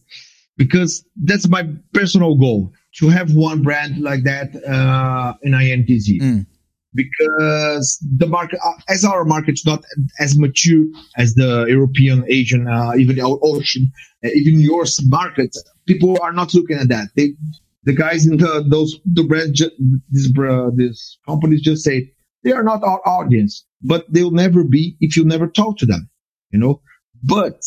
[0.56, 6.20] because that's my personal goal to have one brand like that uh, in INTZ.
[6.20, 6.46] Mm.
[6.94, 9.84] Because the market, uh, as our market's not
[10.18, 10.84] as mature
[11.16, 13.92] as the European, Asian, uh, even our ocean,
[14.24, 15.54] uh, even yours market,
[15.88, 17.08] people are not looking at that.
[17.16, 17.30] They,
[17.84, 19.70] the guys in the those the brand, ju-
[20.10, 22.12] this uh, this companies just say
[22.44, 26.08] they are not our audience, but they'll never be if you never talk to them,
[26.50, 26.82] you know.
[27.24, 27.62] But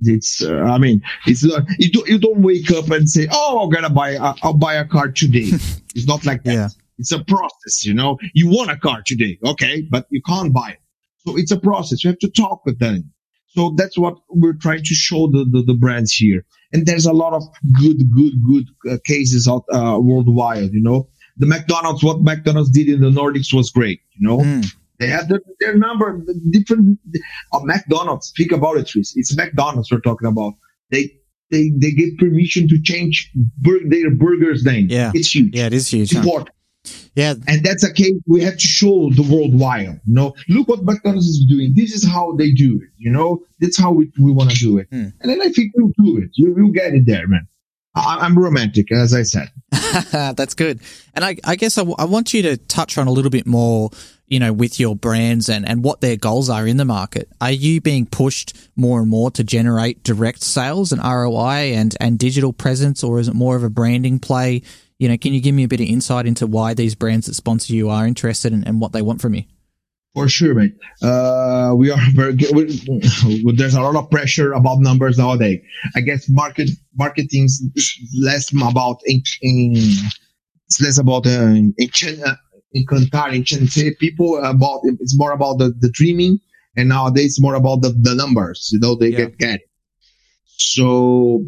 [0.00, 3.62] it's, uh, I mean, it's uh, you don't you don't wake up and say, oh,
[3.62, 5.46] I'm gonna buy, a, I'll buy a car today.
[5.94, 6.52] it's not like that.
[6.52, 6.68] Yeah.
[6.98, 8.18] It's a process, you know.
[8.34, 10.80] You want a car today, okay, but you can't buy it.
[11.26, 12.04] So it's a process.
[12.04, 13.12] You have to talk with them.
[13.54, 16.44] So that's what we're trying to show the, the, the brands here.
[16.72, 17.42] And there's a lot of
[17.78, 21.08] good, good, good uh, cases out uh, worldwide, you know.
[21.36, 24.38] The McDonald's, what McDonald's did in the Nordics was great, you know.
[24.38, 24.66] Mm.
[24.98, 26.98] They have their, their number, different
[27.52, 28.32] uh, McDonald's.
[28.36, 29.14] Think about it, Chris.
[29.16, 30.54] It's McDonald's we're talking about.
[30.90, 31.10] They
[31.50, 34.86] they they get permission to change bur- their burger's name.
[34.88, 35.10] Yeah.
[35.14, 35.54] it's huge.
[35.54, 36.12] Yeah, it is huge.
[36.12, 36.20] It's huh?
[36.20, 36.50] important.
[37.14, 40.00] Yeah, And that's a case we have to show the worldwide.
[40.06, 41.72] You know, look what McDonald's is doing.
[41.74, 42.88] This is how they do it.
[42.96, 44.88] You know, that's how we, we want to do it.
[44.90, 45.08] Hmm.
[45.20, 46.30] And then I think we'll do it.
[46.34, 47.46] You will get it there, man.
[47.94, 49.50] I, I'm romantic, as I said.
[50.10, 50.80] That's good.
[51.14, 53.46] And I, I guess I, w- I want you to touch on a little bit
[53.46, 53.90] more,
[54.26, 57.28] you know, with your brands and, and what their goals are in the market.
[57.40, 62.18] Are you being pushed more and more to generate direct sales and ROI and, and
[62.18, 64.62] digital presence, or is it more of a branding play?
[65.02, 67.34] You know, can you give me a bit of insight into why these brands that
[67.34, 69.42] sponsor you are interested in, and what they want from you?
[70.14, 70.74] For sure, mate.
[71.02, 72.54] Uh, we are very good.
[72.54, 75.58] We, there's a lot of pressure about numbers nowadays.
[75.96, 79.72] I guess market marketing is less about in, in
[80.68, 82.36] it's less about uh, in, in, uh,
[82.70, 86.38] in contar, in Chente people about it's more about the, the dreaming,
[86.76, 88.68] and nowadays it's more about the, the numbers.
[88.72, 89.16] You know, they Yeah.
[89.16, 89.60] get get.
[90.46, 91.44] So.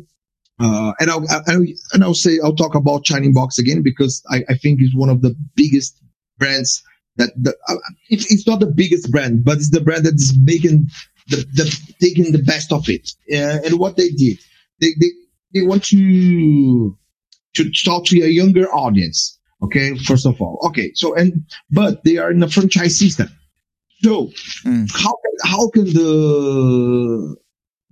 [0.61, 4.23] Uh, and I'll, I'll and I'll say I'll talk about China in Box again because
[4.31, 6.01] I, I think it's one of the biggest
[6.39, 6.83] brands
[7.17, 7.75] that the, uh,
[8.09, 10.89] it, it's not the biggest brand, but it's the brand that is making
[11.29, 13.11] the, the taking the best of it.
[13.33, 14.39] Uh, and what they did,
[14.81, 15.11] they, they,
[15.55, 16.97] they want to,
[17.55, 19.39] to talk to a younger audience.
[19.63, 19.97] Okay.
[19.97, 20.61] First of all.
[20.69, 20.93] Okay.
[20.95, 23.29] So, and, but they are in a franchise system.
[24.03, 24.31] So
[24.67, 24.91] Mm.
[24.93, 27.37] how, can- how can the,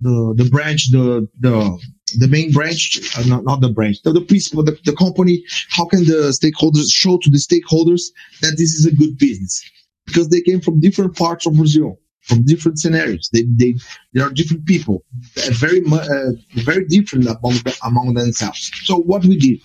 [0.01, 1.79] the, the branch, the, the,
[2.19, 5.85] the main branch, uh, not, not the branch, the, the principal, the, the company, how
[5.85, 9.63] can the stakeholders show to the stakeholders that this is a good business?
[10.05, 13.29] Because they came from different parts of Brazil, from different scenarios.
[13.31, 13.75] They, they,
[14.13, 15.03] they are different people,
[15.37, 18.71] uh, very, uh, very different among, among themselves.
[18.83, 19.59] So what we did,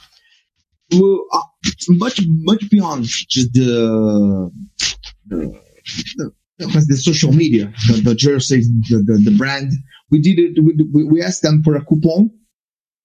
[0.93, 1.43] well, uh,
[1.89, 4.51] much, much beyond just the,
[5.27, 5.61] the,
[6.59, 9.73] the, the social media, the, the the, the, the brand,
[10.11, 10.59] we did it,
[10.93, 12.31] we, we asked them for a coupon,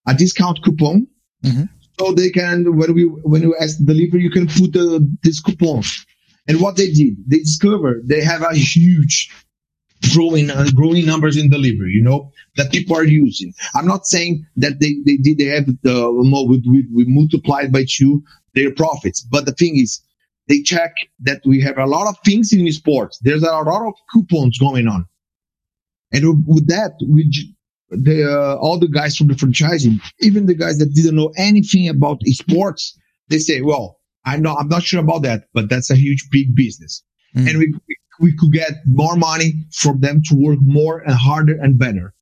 [0.06, 1.06] a discount coupon.
[1.44, 1.68] Mhm.
[1.98, 5.40] So they can, when we, when you ask the delivery, you can put the, this
[5.40, 5.82] coupon.
[6.48, 9.30] And what they did, they discovered they have a huge
[10.12, 13.54] growing, uh, growing numbers in delivery, you know, that people are using.
[13.74, 17.72] I'm not saying that they, they did, they have the, no, we, we, we multiplied
[17.72, 18.22] by two
[18.54, 19.20] their profits.
[19.20, 20.00] But the thing is,
[20.48, 23.18] they check that we have a lot of things in sports.
[23.22, 25.06] There's a lot of coupons going on.
[26.12, 27.53] And with that, we,
[27.96, 31.88] the, uh, all the guys from the franchising, even the guys that didn't know anything
[31.88, 35.96] about sports, they say, well, I know, I'm not sure about that, but that's a
[35.96, 37.02] huge, big business.
[37.36, 37.50] Mm.
[37.50, 37.74] And we,
[38.20, 42.14] we, could get more money from them to work more and harder and better.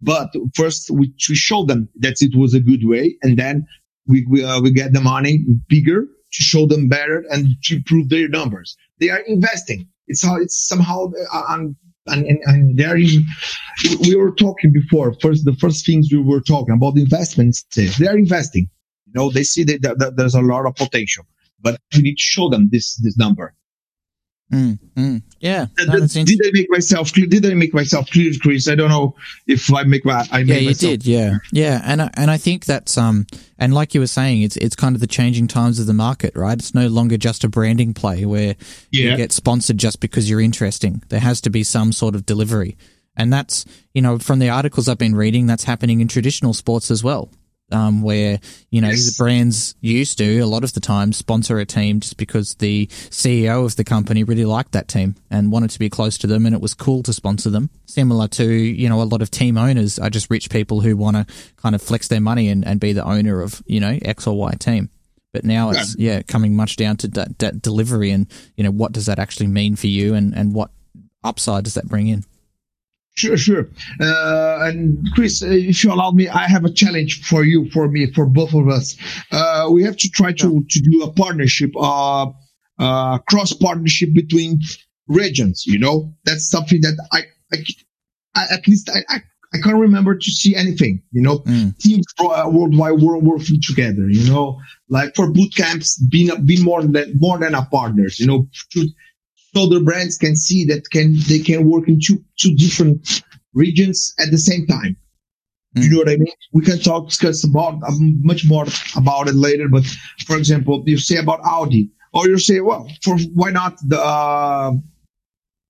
[0.00, 3.16] But first we, we showed them that it was a good way.
[3.22, 3.66] And then
[4.06, 8.10] we, we, uh, we get the money bigger to show them better and to improve
[8.10, 8.76] their numbers.
[9.00, 9.88] They are investing.
[10.06, 15.44] It's how it's somehow, uh, um, and, and, and they're we were talking before, first,
[15.44, 17.64] the first things we were talking about the investments.
[17.74, 18.68] They are investing.
[19.06, 21.24] You know, they see that, that, that there's a lot of potential,
[21.60, 23.54] but we need to show them this, this number.
[24.54, 25.22] Mm, mm.
[25.40, 26.40] Yeah, Did, no, that's did.
[26.42, 27.26] I make myself clear?
[27.26, 28.66] Did I make myself clear, Chris?
[28.66, 29.14] I don't know
[29.46, 31.06] if I make my, I Yeah, made you did.
[31.06, 33.26] Yeah, yeah, and I- and I think that's um
[33.58, 36.34] and like you were saying, it's it's kind of the changing times of the market,
[36.34, 36.58] right?
[36.58, 38.56] It's no longer just a branding play where
[38.90, 41.02] you get sponsored just because you're interesting.
[41.08, 42.76] There has to be some sort of delivery,
[43.16, 46.90] and that's you know from the articles I've been reading, that's happening in traditional sports
[46.90, 47.30] as well.
[47.74, 48.38] Um, where
[48.70, 49.06] you know Yes.
[49.16, 52.86] the brands used to a lot of the time sponsor a team just because the
[53.10, 56.46] CEO of the company really liked that team and wanted to be close to them,
[56.46, 57.70] and it was cool to sponsor them.
[57.86, 61.16] Similar to you know a lot of team owners are just rich people who want
[61.16, 64.26] to kind of flex their money and, and be the owner of you know X
[64.26, 64.88] or Y team.
[65.32, 68.92] But now it's yeah coming much down to that, that delivery and you know what
[68.92, 70.70] does that actually mean for you and and what
[71.24, 72.24] upside does that bring in?
[73.16, 73.68] Sure, sure.
[74.00, 77.88] Uh, and Chris, uh, if you allow me, I have a challenge for you, for
[77.88, 78.96] me, for both of us.
[79.30, 82.26] Uh, we have to try to, to do a partnership, uh,
[82.78, 84.60] uh, cross partnership between
[85.06, 85.64] regions.
[85.64, 87.64] You know, that's something that I, I,
[88.34, 89.22] I at least I, I,
[89.54, 91.04] I, can't remember to see anything.
[91.12, 91.78] You know, mm.
[91.78, 94.08] teams uh, worldwide were working together.
[94.08, 98.18] You know, like for boot camps, being being more than more than a partners.
[98.18, 98.88] You know, to,
[99.54, 104.14] so the brands can see that can they can work in two two different regions
[104.18, 104.96] at the same time.
[105.76, 105.84] Mm.
[105.84, 106.34] You know what I mean?
[106.52, 109.68] We can talk discuss about um, much more about it later.
[109.68, 109.84] But
[110.26, 114.72] for example, you say about Audi, or you say, well, for why not the uh,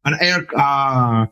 [0.05, 1.27] an air uh,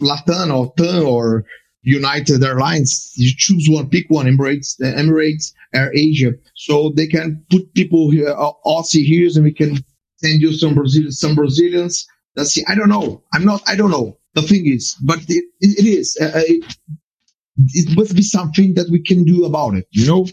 [0.00, 1.44] Latam or TAM or
[1.82, 3.12] United Airlines?
[3.16, 8.28] You choose one, pick one, Emirates, Emirates, Air Asia, so they can put people here,
[8.28, 9.78] uh, Aussie here, and we can
[10.18, 12.06] send you some Brazilians, some Brazilians.
[12.36, 12.64] Let's see.
[12.68, 13.24] I don't know.
[13.32, 13.62] I'm not.
[13.66, 14.18] I don't know.
[14.34, 16.16] The thing is, but it, it is.
[16.20, 16.76] Uh, uh, it,
[17.56, 19.86] it must be something that we can do about it.
[19.90, 20.26] You know.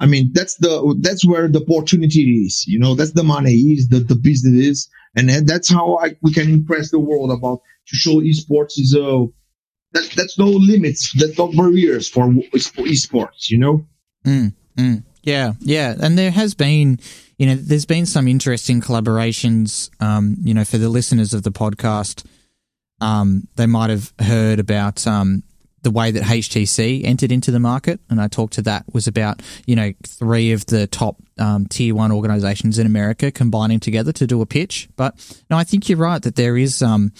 [0.00, 2.64] I mean, that's the that's where the opportunity is.
[2.66, 6.32] You know, that's the money is, the the business is, and that's how I, we
[6.32, 9.26] can impress the world about to show esports is a
[9.92, 13.50] that that's no limits, that's no barriers for esports.
[13.50, 13.86] You know.
[14.24, 15.04] Mm, mm.
[15.22, 16.98] Yeah, yeah, and there has been
[17.42, 19.90] you know, there's been some interesting collaborations.
[20.00, 22.24] Um, you know, for the listeners of the podcast,
[23.00, 25.42] um, they might have heard about um,
[25.82, 29.42] the way that HTC entered into the market, and I talked to that was about
[29.66, 34.26] you know three of the top um, tier one organizations in America combining together to
[34.28, 34.88] do a pitch.
[34.94, 35.16] But
[35.50, 37.10] no, I think you're right that there is um,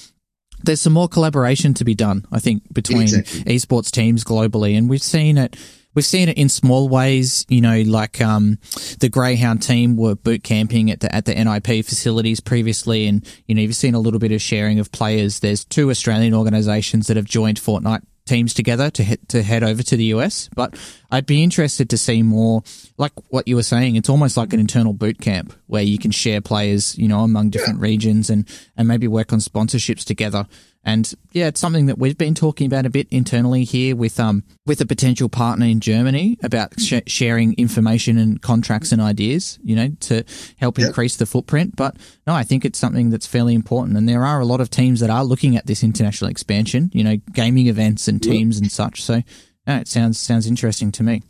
[0.62, 2.27] there's some more collaboration to be done.
[2.31, 3.57] I think between exactly.
[3.57, 5.57] esports teams globally, and we've seen it
[5.95, 8.59] We've seen it in small ways, you know, like um,
[9.01, 13.55] the Grayhound team were boot camping at the at the NIP facilities previously, and you
[13.55, 15.40] know you've seen a little bit of sharing of players.
[15.40, 19.82] There's two Australian organisations that have joined Fortnite teams together to head, to head over
[19.82, 20.49] to the US.
[20.55, 20.78] But
[21.11, 22.62] I'd be interested to see more,
[22.97, 23.97] like what you were saying.
[23.97, 27.51] It's almost like an internal boot camp where you can share players, you know, among
[27.51, 27.86] different yeah.
[27.86, 30.47] regions and and maybe work on sponsorships together.
[30.85, 34.43] And yeah, it's something that we've been talking about a bit internally here with um
[34.66, 39.76] with a potential partner in Germany about sh- sharing information and contracts and ideas, you
[39.76, 40.24] know, to
[40.57, 40.89] help yep.
[40.89, 41.76] increase the footprint.
[41.76, 44.70] But no, I think it's something that's fairly important, and there are a lot of
[44.70, 48.62] teams that are looking at this international expansion, you know, gaming events and teams yep.
[48.62, 49.03] and such.
[49.03, 49.22] So,
[49.66, 51.22] no, it sounds sounds interesting to me.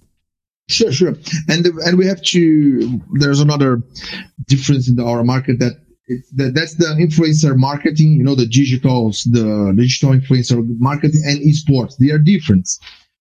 [0.68, 1.14] Sure, sure,
[1.48, 3.00] and and we have to.
[3.12, 3.82] There's another
[4.46, 9.24] difference in the, our market that the, that's the influencer marketing, you know, the digitals,
[9.30, 11.96] the digital influencer marketing and esports.
[11.98, 12.68] They are different.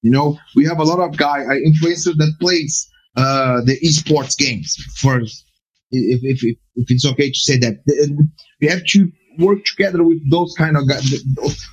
[0.01, 4.36] You know, we have a lot of guy uh, influencers that plays uh, the esports
[4.38, 4.75] games.
[4.97, 5.32] For if,
[5.91, 7.75] if, if, if it's okay to say that,
[8.59, 11.23] we have to work together with those kind of guys,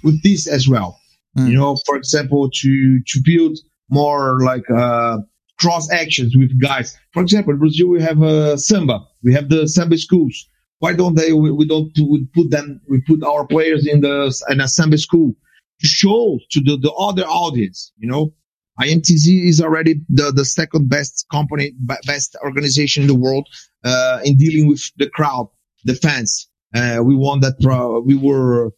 [0.04, 1.00] with this as well.
[1.36, 1.48] Mm.
[1.48, 3.58] You know, for example, to to build
[3.90, 5.18] more like uh,
[5.58, 6.96] cross actions with guys.
[7.12, 9.00] For example, in Brazil we have uh, samba.
[9.22, 10.48] We have the samba schools
[10.80, 11.32] why don't they?
[11.32, 12.80] We, we don't we put them.
[12.88, 15.34] We put our players in the an assembly school
[15.80, 17.92] to show to the, the other audience.
[17.98, 18.34] You know,
[18.80, 21.72] INTZ is already the, the second best company,
[22.06, 23.48] best organization in the world
[23.84, 25.48] uh, in dealing with the crowd,
[25.84, 26.48] the fans.
[26.74, 27.54] Uh, we won that.
[27.60, 28.70] Pro- we were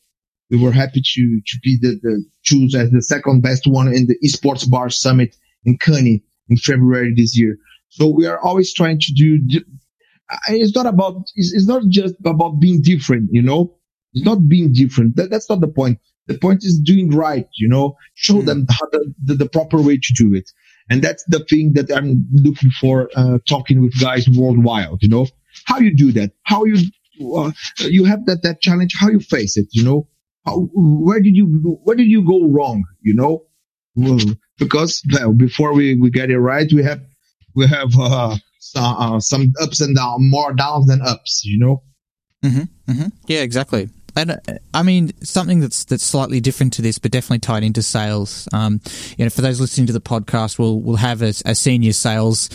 [0.50, 4.06] we were happy to to be the, the choose as the second best one in
[4.06, 7.58] the esports bar summit in Cannes in February this year.
[7.88, 9.60] So we are always trying to do
[10.48, 13.76] it's not about it's, it's, not just about being different you know?
[14.12, 15.16] It's not being different.
[15.16, 16.00] That, that's not the point.
[16.26, 17.96] The point is doing right you know?
[18.14, 18.46] Show mm.
[18.46, 20.50] them the, the, the, proper way to do it.
[20.88, 25.26] And that's the thing that i'm looking for uh, talking with guys worldwide you know?
[25.64, 26.32] How you do that?
[26.44, 26.78] How you
[27.36, 30.08] uh, you have that that challenge how you face it you know?
[30.46, 33.46] How, where did you where did you go wrong you know?
[34.58, 37.02] Because well, before we, we get it right we have
[37.54, 41.82] we have uh, some, uh, some ups and downs, more downs than ups, you know?
[42.44, 43.08] Mm-hmm, mm-hmm.
[43.26, 43.88] Yeah, exactly.
[44.16, 44.36] And uh,
[44.72, 48.48] I mean, something that's that's slightly different to this, but definitely tied into sales.
[48.52, 48.80] Um,
[49.16, 52.48] you know, for those listening to the podcast, we'll we'll have a, a senior sales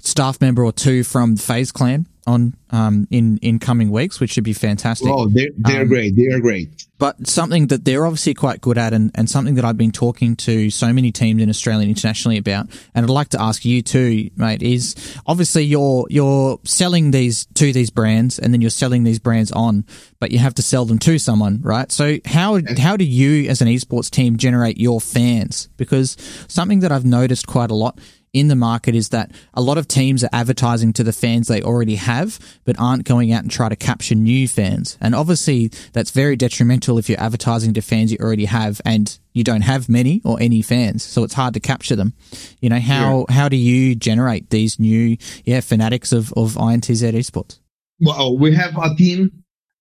[0.00, 4.44] staff member or two from FaZe Clan on um, in in coming weeks, which should
[4.44, 5.08] be fantastic.
[5.08, 6.16] Oh, they're they're um, great.
[6.16, 6.86] They are great.
[6.98, 10.36] But something that they're obviously quite good at, and, and something that I've been talking
[10.36, 13.80] to so many teams in Australia and internationally about, and I'd like to ask you
[13.80, 14.94] too, mate, is
[15.26, 19.84] obviously you're you're selling these to these brands, and then you're selling these brands on,
[20.18, 21.90] but you have to sell them to someone, right?
[21.90, 25.68] So how how do you as an esports team generate your fans?
[25.76, 26.16] Because
[26.48, 27.98] something that I've noticed quite a lot
[28.32, 31.62] in the market is that a lot of teams are advertising to the fans they
[31.62, 34.96] already have, but aren't going out and try to capture new fans.
[35.00, 39.44] And obviously, that's very detrimental if you're advertising to fans you already have and you
[39.44, 42.14] don't have many or any fans, so it's hard to capture them.
[42.60, 43.34] You know how yeah.
[43.34, 47.58] how do you generate these new yeah fanatics of of INTZ esports?
[48.00, 49.30] Well, we have a team.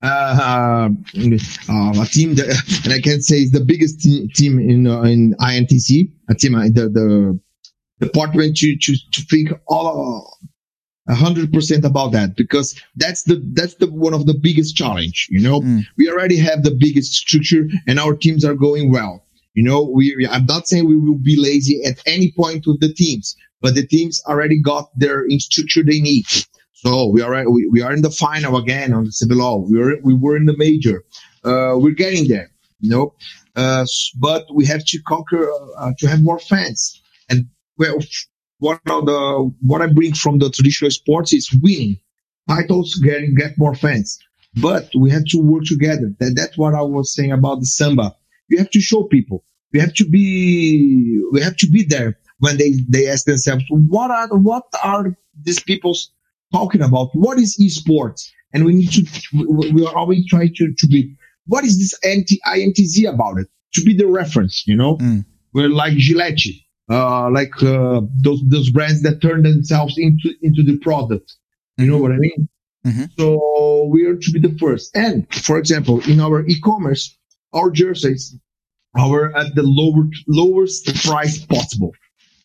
[0.01, 4.87] Uh, uh, a team that, and I can say is the biggest te- team in
[4.87, 6.09] uh, in INTZ.
[6.29, 7.39] A team, uh, the the
[7.99, 10.37] department to to to think all
[11.09, 15.27] hundred percent about that because that's the that's the one of the biggest challenge.
[15.29, 15.81] You know, mm.
[15.97, 19.25] we already have the biggest structure and our teams are going well.
[19.55, 22.93] You know, we I'm not saying we will be lazy at any point with the
[22.93, 26.25] teams, but the teams already got their structure they need.
[26.73, 29.69] So we are we, we are in the final again on the CBLOL.
[29.69, 31.03] We were we were in the major.
[31.43, 32.51] Uh, we're getting there.
[32.79, 33.13] You know,
[33.57, 33.85] uh,
[34.17, 37.01] but we have to conquer uh, to have more fans.
[37.29, 37.47] And
[37.79, 37.99] well,
[38.59, 41.97] one of the what I bring from the traditional sports is winning
[42.47, 44.19] titles, getting get more fans.
[44.61, 46.11] But we have to work together.
[46.19, 48.15] That, that's what I was saying about the samba.
[48.49, 49.43] You have to show people.
[49.71, 51.21] We have to be.
[51.31, 55.61] We have to be there when they they ask themselves, what are what are these
[55.61, 55.95] people
[56.51, 57.09] talking about?
[57.13, 58.27] What is esports?
[58.51, 59.05] And we need to.
[59.71, 61.15] We are always trying to to be.
[61.45, 63.47] What is this anti INTZ about it?
[63.75, 64.97] To be the reference, you know.
[64.97, 65.25] Mm.
[65.53, 66.39] We're like Gillette
[66.89, 71.35] uh, like uh, those those brands that turn themselves into into the product.
[71.77, 72.49] You know what I mean?
[72.85, 73.05] Mm-hmm.
[73.17, 74.95] So we are to be the first.
[74.95, 77.17] And for example, in our e-commerce,
[77.53, 78.35] our jerseys
[78.97, 81.93] are at the lower lowest price possible.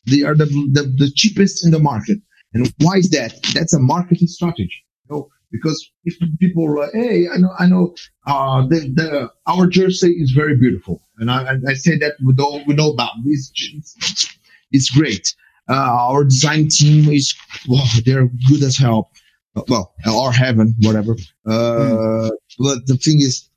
[0.06, 2.18] They are the, the, the cheapest in the market.
[2.52, 3.42] And why is that?
[3.54, 4.84] That's a marketing strategy.
[5.08, 7.94] You know, because if people are like, hey, I know, I know,
[8.26, 11.00] uh, the, the, our jersey is very beautiful.
[11.18, 13.12] And I, I say that with all, with doubt.
[13.24, 14.36] It's,
[14.72, 15.34] it's great.
[15.68, 17.34] Uh, our design team is,
[17.68, 19.10] wow, they're good as hell.
[19.68, 21.12] Well, or heaven, whatever.
[21.46, 22.30] Uh, mm.
[22.58, 23.48] but the thing is,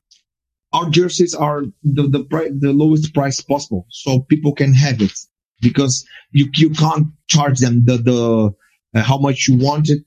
[0.71, 2.23] our jerseys are the, the
[2.59, 3.87] the lowest price possible.
[3.89, 5.17] So people can have it
[5.59, 8.53] because you, you can't charge them the, the,
[8.93, 9.99] uh, how much you want it.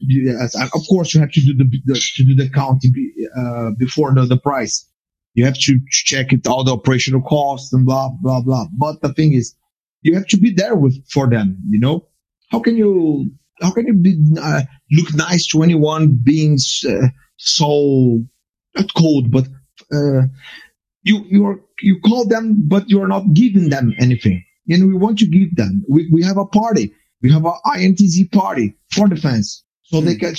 [0.74, 2.94] Of course, you have to do the, the to do the counting
[3.36, 4.86] uh, before the, the price.
[5.34, 8.66] You have to check it all the operational costs and blah blah blah.
[8.76, 9.54] But the thing is,
[10.02, 11.58] you have to be there with for them.
[11.68, 12.08] You know,
[12.50, 14.62] how can you how can you be uh,
[14.92, 16.58] look nice to anyone being
[16.88, 18.22] uh, so
[18.76, 19.46] not cold, but
[19.92, 20.22] uh,
[21.02, 24.44] you you are you call them, but you are not giving them anything.
[24.68, 25.84] And we want to give them.
[25.88, 30.04] We we have a party we have a INTZ party for the fans, so mm.
[30.04, 30.20] they hmm.
[30.20, 30.34] can.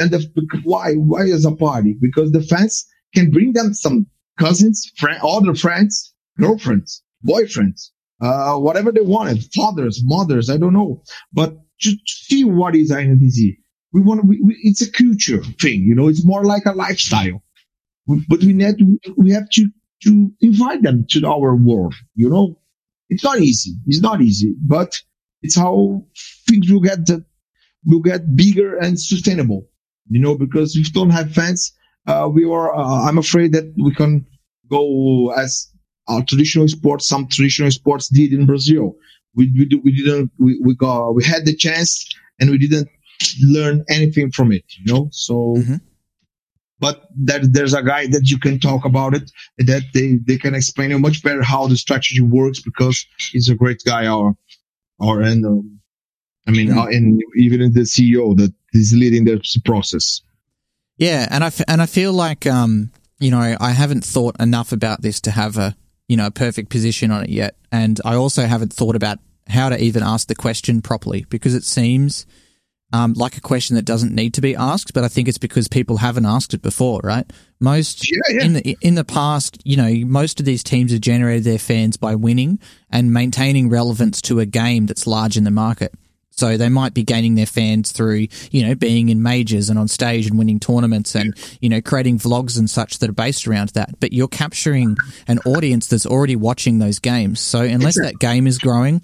[0.00, 0.94] And the, why?
[0.94, 1.96] Why is a party?
[2.00, 4.06] Because the fans can bring them some
[4.38, 7.90] cousins, friend, other friends, girlfriends, boyfriends,
[8.20, 11.02] uh, whatever they wanted, fathers, mothers, I don't know.
[11.32, 13.56] But to see what is INTZ,
[13.92, 14.24] we want.
[14.24, 16.08] We, we, it's a culture thing, you know.
[16.08, 17.42] It's more like a lifestyle.
[18.06, 19.68] But we need to, we have to
[20.04, 21.94] to invite them to our world.
[22.14, 22.58] You know,
[23.08, 23.74] it's not easy.
[23.86, 25.00] It's not easy, but
[25.42, 26.04] it's how
[26.48, 27.08] things will get
[27.84, 29.68] will get bigger and sustainable.
[30.08, 31.72] You know, because if we don't have fans,
[32.06, 32.74] uh, we are.
[32.74, 34.26] Uh, I'm afraid that we can
[34.70, 35.70] go as
[36.08, 37.06] our traditional sports.
[37.06, 38.96] Some traditional sports did in Brazil.
[39.34, 40.30] We we, we didn't.
[40.38, 42.08] We we got we had the chance
[42.40, 42.88] and we didn't
[43.42, 44.64] learn anything from it.
[44.78, 45.54] You know, so.
[45.58, 45.76] Mm-hmm
[46.82, 50.52] but there, there's a guy that you can talk about it that they, they can
[50.52, 54.34] explain you much better how the strategy works because he's a great guy our
[54.98, 55.78] or and um,
[56.46, 56.92] I mean, mm.
[56.92, 60.22] in even in the CEO that is leading this process.
[61.02, 64.70] Yeah, and I f- and I feel like um, you know I haven't thought enough
[64.70, 65.74] about this to have a
[66.06, 69.68] you know a perfect position on it yet, and I also haven't thought about how
[69.68, 72.24] to even ask the question properly because it seems
[72.92, 75.66] um, like a question that doesn't need to be asked, but I think it's because
[75.66, 77.28] people haven't asked it before, right?
[77.58, 78.44] Most yeah, yeah.
[78.44, 81.96] in the in the past, you know, most of these teams have generated their fans
[81.96, 85.92] by winning and maintaining relevance to a game that's large in the market.
[86.34, 89.86] So they might be gaining their fans through, you know, being in majors and on
[89.86, 93.68] stage and winning tournaments and, you know, creating vlogs and such that are based around
[93.70, 94.00] that.
[94.00, 94.96] But you're capturing
[95.28, 97.40] an audience that's already watching those games.
[97.40, 99.02] So unless that game is growing,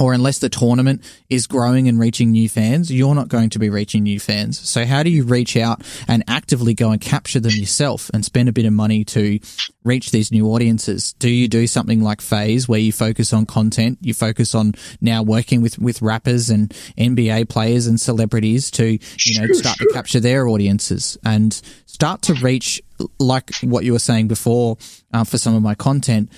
[0.00, 3.70] or unless the tournament is growing and reaching new fans, you're not going to be
[3.70, 4.58] reaching new fans.
[4.58, 8.48] So how do you reach out and actively go and capture them yourself and spend
[8.48, 9.38] a bit of money to
[9.84, 11.12] reach these new audiences?
[11.14, 13.98] Do you do something like FaZe where you focus on content?
[14.00, 19.40] You focus on now working with, with rappers and NBA players and celebrities to, you
[19.40, 22.82] know, start to capture their audiences and start to reach
[23.18, 24.76] like what you were saying before
[25.12, 26.30] uh, for some of my content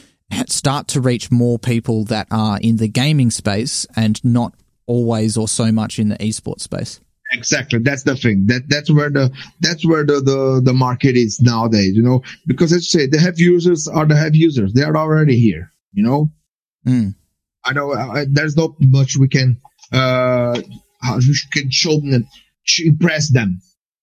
[0.48, 4.54] start to reach more people that are in the gaming space and not
[4.86, 7.00] always or so much in the esports space.
[7.32, 7.78] Exactly.
[7.78, 8.46] That's the thing.
[8.46, 12.72] That that's where the that's where the, the, the market is nowadays, you know, because
[12.72, 14.72] as you say, the heavy users are the heavy users.
[14.72, 15.70] They are already here.
[15.92, 16.30] You know,
[16.86, 17.14] Mm.
[17.64, 19.60] I know uh, there's not much we can
[19.92, 20.60] uh
[21.02, 22.26] how we can show them
[22.78, 23.60] impress them.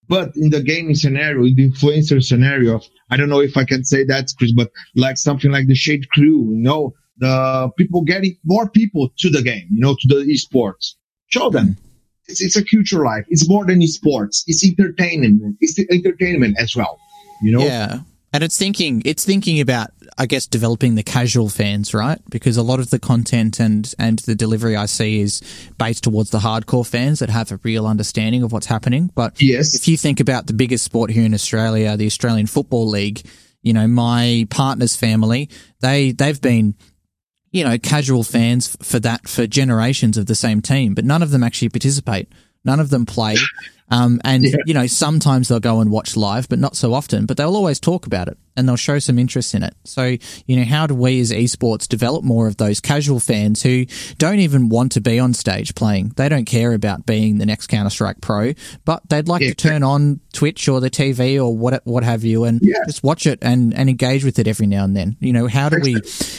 [0.10, 3.84] But in the gaming scenario, in the influencer scenario, I don't know if I can
[3.84, 8.38] say that, Chris, but like something like the Shade Crew, you know, the people getting
[8.46, 10.94] more people to the game, you know, to the esports.
[11.28, 11.78] Show them.
[12.28, 13.26] It's, it's a future life.
[13.30, 14.44] It's more than esports.
[14.48, 15.58] It's entertainment.
[15.60, 17.00] It's entertainment as well.
[17.42, 17.66] You know?
[17.66, 18.00] Yeah.
[18.34, 22.20] And it's thinking it's thinking about I guess developing the casual fans, right?
[22.30, 25.42] Because a lot of the content and and the delivery I see is
[25.78, 29.12] based towards the hardcore fans that have a real understanding of what's happening.
[29.16, 29.76] But Yes.
[29.76, 33.22] if you think about the biggest sport here in Australia, the Australian Football League,
[33.62, 35.50] you know, my partner's family,
[35.82, 36.76] they they've been
[37.52, 41.32] you know, casual fans for that for generations of the same team, but none of
[41.32, 42.28] them actually participate.
[42.66, 43.38] None of them play.
[43.90, 44.56] Um, and, Yeah.
[44.66, 47.80] you know, sometimes they'll go and watch live, but not so often, but they'll always
[47.80, 49.74] talk about it and they'll show some interest in it.
[49.86, 53.86] So, you know, how do we as esports develop more of those casual fans who
[54.18, 56.12] don't even want to be on stage playing?
[56.18, 59.50] They don't care about being the next Counter Strike Pro, but they'd like Yeah.
[59.50, 62.80] to turn on Twitch or the TV or what, what have you and Yeah.
[62.88, 65.16] just watch it and, and engage with it every now and then.
[65.22, 65.96] You know, how do we,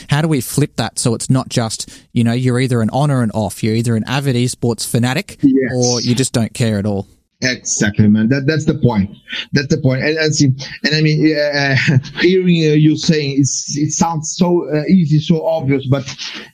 [0.07, 3.09] how do we flip that so it's not just, you know, you're either an on
[3.09, 3.63] or an off.
[3.63, 5.71] You're either an avid esports fanatic Yes.
[5.73, 7.07] or you just don't care at all.
[7.41, 8.27] Exactly, man.
[8.27, 9.15] That that's the point.
[9.53, 10.03] That's the point.
[10.03, 10.47] And and, see,
[10.83, 11.75] and I mean, uh,
[12.19, 16.03] hearing uh, you saying it sounds so uh, easy, so obvious, but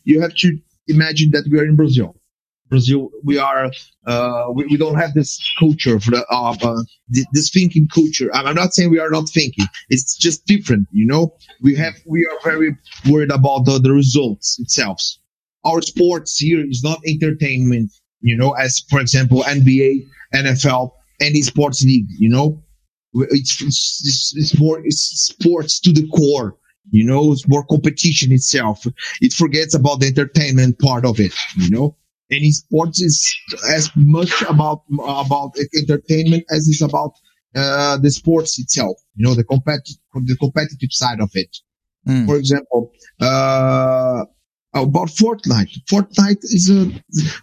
[0.03, 0.57] you have to
[0.87, 2.15] imagine that we are in Brazil.
[2.69, 3.71] Brazil, we are,
[4.07, 6.55] uh, we, we don't have this culture for the, uh,
[7.07, 8.29] this, this thinking culture.
[8.33, 9.65] I'm I'm not saying we are not thinking.
[9.89, 11.35] It's just different, you know.
[11.61, 12.75] We have, we are very
[13.09, 15.01] worried about the, the results itself.
[15.63, 20.05] Our sports here is not entertainment, you know, as for example, NBA,
[20.35, 22.61] NFL, any sports league, you know,
[23.13, 26.57] it's, it's, it's more, it's sports to the core,
[26.91, 28.85] you know, it's more competition itself.
[29.21, 31.97] It forgets about the entertainment part of it, you know,
[32.29, 33.35] and sports is
[33.73, 37.13] as much about, about entertainment as it's about,
[37.55, 41.55] uh, the sports itself, you know, the competitive, the competitive side of it.
[42.05, 42.25] Mm.
[42.25, 44.25] For example, uh,
[44.75, 45.83] about Fortnite.
[45.89, 46.91] Fortnite is a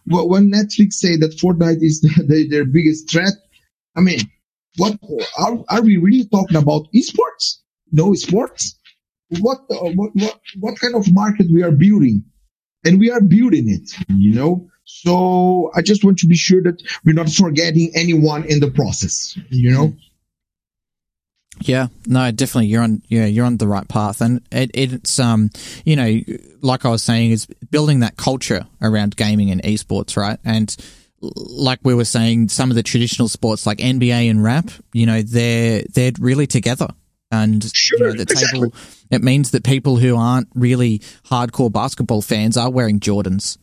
[0.07, 3.33] when Netflix say that Fortnite is the, their biggest threat.
[3.97, 4.21] I mean,
[4.77, 4.99] what
[5.39, 6.87] are, are we really talking about?
[6.95, 7.61] Esports?
[7.91, 8.75] No esports.
[9.41, 12.25] What, uh, what what what kind of market we are building,
[12.85, 13.91] and we are building it.
[14.09, 14.69] You know.
[14.85, 19.39] So I just want to be sure that we're not forgetting anyone in the process.
[19.49, 19.95] You know.
[21.65, 22.67] Yeah, no, definitely.
[22.69, 25.51] You're on, yeah, you're on the right path, and it, it's, um,
[25.85, 26.19] you know,
[26.61, 30.39] like I was saying, is building that culture around gaming and esports, right?
[30.45, 30.75] And
[31.21, 35.23] like we were saying, some of the traditional sports like NBA and rap, you know,
[35.23, 36.89] they're they're really together,
[37.31, 38.61] and Sure, you know, the exactly.
[38.61, 38.75] table.
[39.11, 43.59] It means that people who aren't really hardcore basketball fans are wearing Jordans.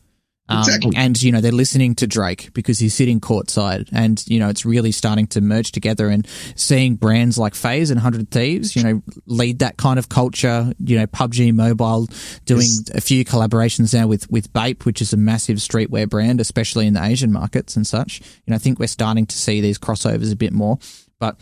[0.50, 0.92] Um, Exactly.
[0.96, 3.88] And, you know, they're listening to Drake because he's sitting courtside.
[3.92, 6.26] And, you know, it's really starting to merge together and
[6.56, 10.72] seeing brands like FaZe and 100 Thieves, you know, lead that kind of culture.
[10.84, 12.08] You know, PUBG Mobile
[12.44, 12.90] doing Yes.
[12.94, 16.94] a few collaborations now with, with Bape, which is a massive streetwear brand, especially in
[16.94, 18.20] the Asian markets and such.
[18.20, 20.78] You know, I think we're starting to see these crossovers a bit more.
[21.20, 21.38] But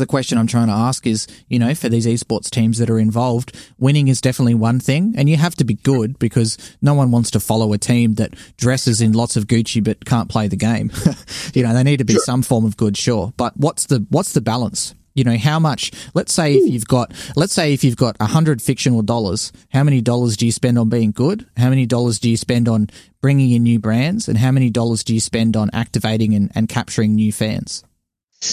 [0.00, 2.98] the question I'm trying to ask is, you know, for these esports teams that are
[2.98, 7.12] involved, winning is definitely one thing, and you have to be good because no one
[7.12, 10.56] wants to follow a team that dresses in lots of Gucci but can't play the
[10.56, 10.90] game.
[11.54, 13.32] you know, they need to be some form of good, sure.
[13.36, 14.94] But what's the what's the balance?
[15.14, 15.90] You know, how much?
[16.14, 19.82] Let's say if you've got, let's say if you've got a hundred fictional dollars, how
[19.82, 21.46] many dollars do you spend on being good?
[21.56, 22.88] How many dollars do you spend on
[23.20, 24.28] bringing in new brands?
[24.28, 27.84] And how many dollars do you spend on activating and, and capturing new fans?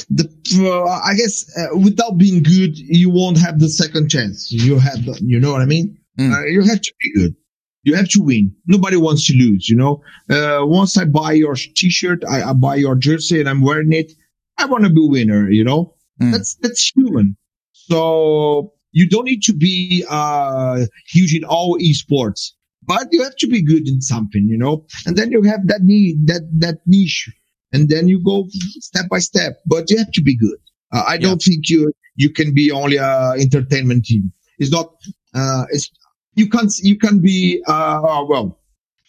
[0.09, 0.27] The
[0.59, 4.51] uh, I guess uh, without being good, you won't have the second chance.
[4.51, 5.97] You have, the, you know what I mean?
[6.19, 6.33] Mm.
[6.33, 7.35] Uh, you have to be good.
[7.83, 8.53] You have to win.
[8.65, 9.69] Nobody wants to lose.
[9.69, 10.01] You know.
[10.29, 14.11] Uh, once I buy your T-shirt, I, I buy your jersey, and I'm wearing it.
[14.57, 15.49] I want to be a winner.
[15.49, 15.95] You know.
[16.21, 16.31] Mm.
[16.31, 17.37] That's that's human.
[17.71, 22.51] So you don't need to be uh, huge in all esports,
[22.83, 24.47] but you have to be good in something.
[24.49, 27.29] You know, and then you have that need that that niche
[27.73, 29.59] and then you go step by step.
[29.65, 30.57] But you have to be good.
[30.91, 34.31] Uh, I don't think you you can be only a entertainment team.
[34.57, 34.93] It's not.
[35.33, 35.89] Uh, it's
[36.35, 37.63] you can't you can be.
[37.67, 38.59] Uh, uh, well,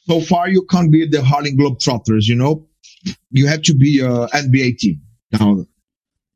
[0.06, 2.26] so far you can't be the Harlem Globetrotters.
[2.26, 2.66] You know,
[3.30, 5.00] you have to be a NBA team.
[5.32, 5.64] Now,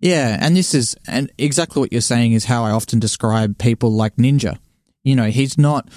[0.01, 3.91] Yeah, and this is and exactly what you're saying is how I often describe people
[3.91, 4.59] like Ninja.
[5.03, 5.89] You know, he's not.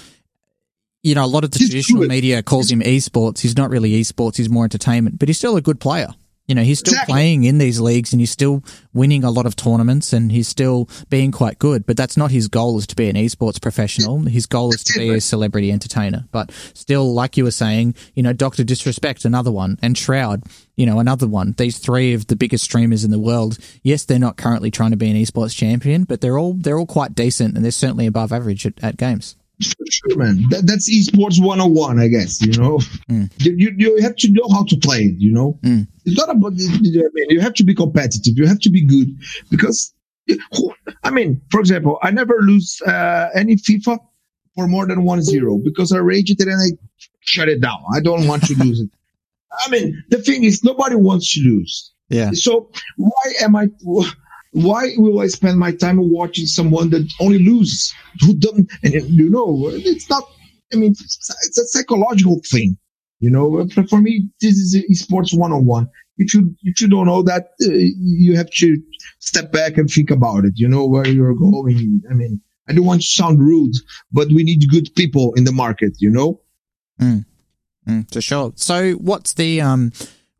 [1.06, 2.08] You know, a lot of the He's traditional good.
[2.08, 3.38] media calls him esports.
[3.38, 4.38] He's not really esports.
[4.38, 6.08] He's more entertainment, but he's still a good player.
[6.48, 7.12] You know, he's still exactly.
[7.12, 10.88] playing in these leagues and he's still winning a lot of tournaments and he's still
[11.08, 11.86] being quite good.
[11.86, 14.20] But that's not his goal is to be an esports professional.
[14.22, 16.26] His goal is to be a celebrity entertainer.
[16.32, 18.64] But still, like you were saying, you know, Dr.
[18.64, 20.42] Disrespect, another one, and Shroud,
[20.76, 21.54] you know, another one.
[21.56, 23.58] These three of the biggest streamers in the world.
[23.84, 26.86] Yes, they're not currently trying to be an esports champion, but they're all, they're all
[26.86, 29.36] quite decent and they're certainly above average at, at games.
[29.60, 30.44] Sure, man.
[30.50, 32.78] That, that's esports 101, I guess, you know.
[33.10, 33.30] Mm.
[33.38, 35.58] You, you have to know how to play it, you know.
[35.62, 35.86] Mm.
[36.04, 38.34] It's not about, I mean, you have to be competitive.
[38.36, 39.16] You have to be good
[39.50, 39.94] because,
[41.02, 43.98] I mean, for example, I never lose uh, any FIFA
[44.54, 46.76] for more than 1-0 because I rage it and I
[47.20, 47.82] shut it down.
[47.94, 48.90] I don't want to lose it.
[49.64, 51.92] I mean, the thing is, nobody wants to lose.
[52.08, 52.30] Yeah.
[52.32, 53.68] So why am I
[54.52, 57.94] why will I spend my time watching someone that only loses?
[58.20, 60.24] Who doesn't, and you know, it's not,
[60.72, 62.78] I mean, it's a psychological thing,
[63.20, 65.88] you know, for me, this is esports one on one.
[66.18, 68.82] If you, if you don't know that, uh, you have to
[69.18, 72.02] step back and think about it, you know, where you're going.
[72.10, 73.74] I mean, I don't want to sound rude,
[74.10, 76.40] but we need good people in the market, you know?
[77.00, 77.26] Mm.
[77.86, 78.52] Mm, for sure.
[78.56, 79.92] So what's the, um,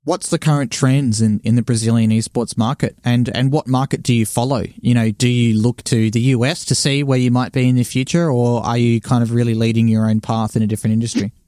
[0.07, 4.15] what's the current trends in, in the Brazilian esports market and, and what market do
[4.15, 4.63] you follow?
[4.77, 7.75] You know, do you look to the US to see where you might be in
[7.75, 10.95] the future or are you kind of really leading your own path in a different
[10.95, 11.33] industry?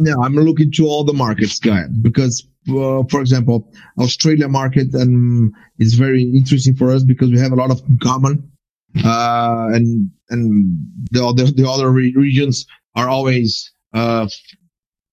[0.00, 5.52] No, I'm looking to all the markets, guy, because, uh, for example, Australia market um,
[5.80, 8.48] is very interesting for us because we have a lot of common,
[9.04, 10.78] uh, and, and
[11.10, 14.28] the other, the other re- regions are always, uh,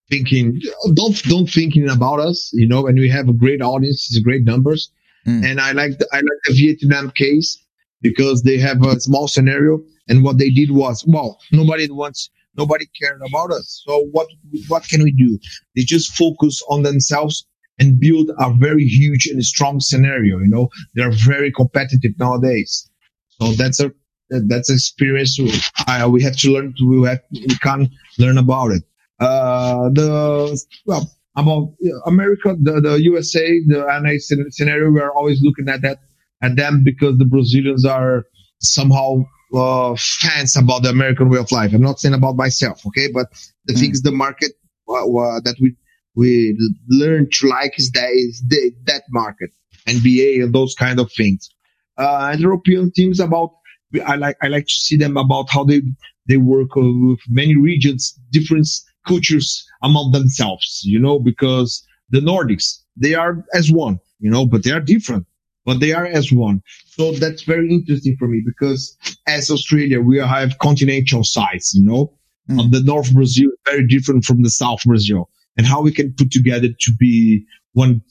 [0.09, 0.59] thinking
[0.93, 4.43] don't don't thinking about us you know and we have a great audience it's great
[4.43, 4.91] numbers.
[5.27, 5.43] Mm.
[5.43, 7.57] and i like the, i like the vietnam case
[8.01, 12.85] because they have a small scenario and what they did was well nobody wants nobody
[12.99, 13.83] cared about us.
[13.85, 14.27] So what
[14.67, 15.39] what can we do?
[15.75, 17.45] They just focus on themselves
[17.79, 20.69] and build a very huge and strong scenario you know?
[20.93, 22.89] They're very competitive nowadays.
[23.41, 23.91] So that's a
[24.29, 25.37] that's experience
[26.09, 28.83] we have to learn to we have we can learn about it
[29.19, 31.73] uh, the well about
[32.05, 35.99] America, the, the USA, the NA scenario, we're always looking at that
[36.41, 38.25] at them because the Brazilians are
[38.61, 41.73] somehow uh, fans about the American way of life.
[41.73, 43.27] I'm not saying about myself, okay, but
[43.65, 43.79] the mm.
[43.79, 44.51] thing is the market
[44.89, 45.75] uh, that we
[46.15, 46.57] we
[46.87, 49.49] learn to like is that is the, that market,
[49.87, 51.49] NBA and those kind of things.
[51.97, 53.51] Uh, and European teams about
[54.05, 55.81] I like I like to see them about how they
[56.27, 58.67] they work with many regions, different
[59.05, 64.63] cultures among themselves, you know, because the Nordics, they are as one, you know, but
[64.63, 65.25] they are different,
[65.65, 66.61] but they are as one.
[66.87, 68.97] So that's very interesting for me because
[69.27, 72.13] as Australia, we have continental sides, you know,
[72.49, 72.71] mm.
[72.71, 76.67] the North Brazil very different from the South Brazil and how we can put together
[76.67, 78.01] to be one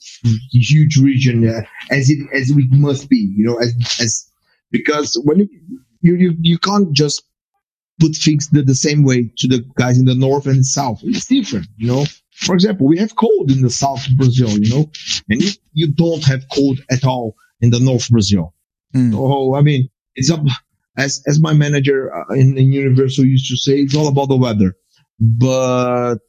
[0.51, 4.29] huge region uh, as it, as we must be, you know, as, as,
[4.71, 5.49] because when you,
[6.01, 7.23] you, you, you can't just
[7.99, 10.99] put things the, the same way to the guys in the north and south.
[11.03, 12.05] It's different, you know.
[12.35, 14.91] For example, we have cold in the south Brazil, you know,
[15.29, 18.53] and you, you don't have cold at all in the north Brazil.
[18.93, 19.13] Mm.
[19.13, 20.41] So, I mean, it's up,
[20.97, 24.37] as, as my manager uh, in, in Universal used to say, it's all about the
[24.37, 24.75] weather.
[25.19, 26.19] But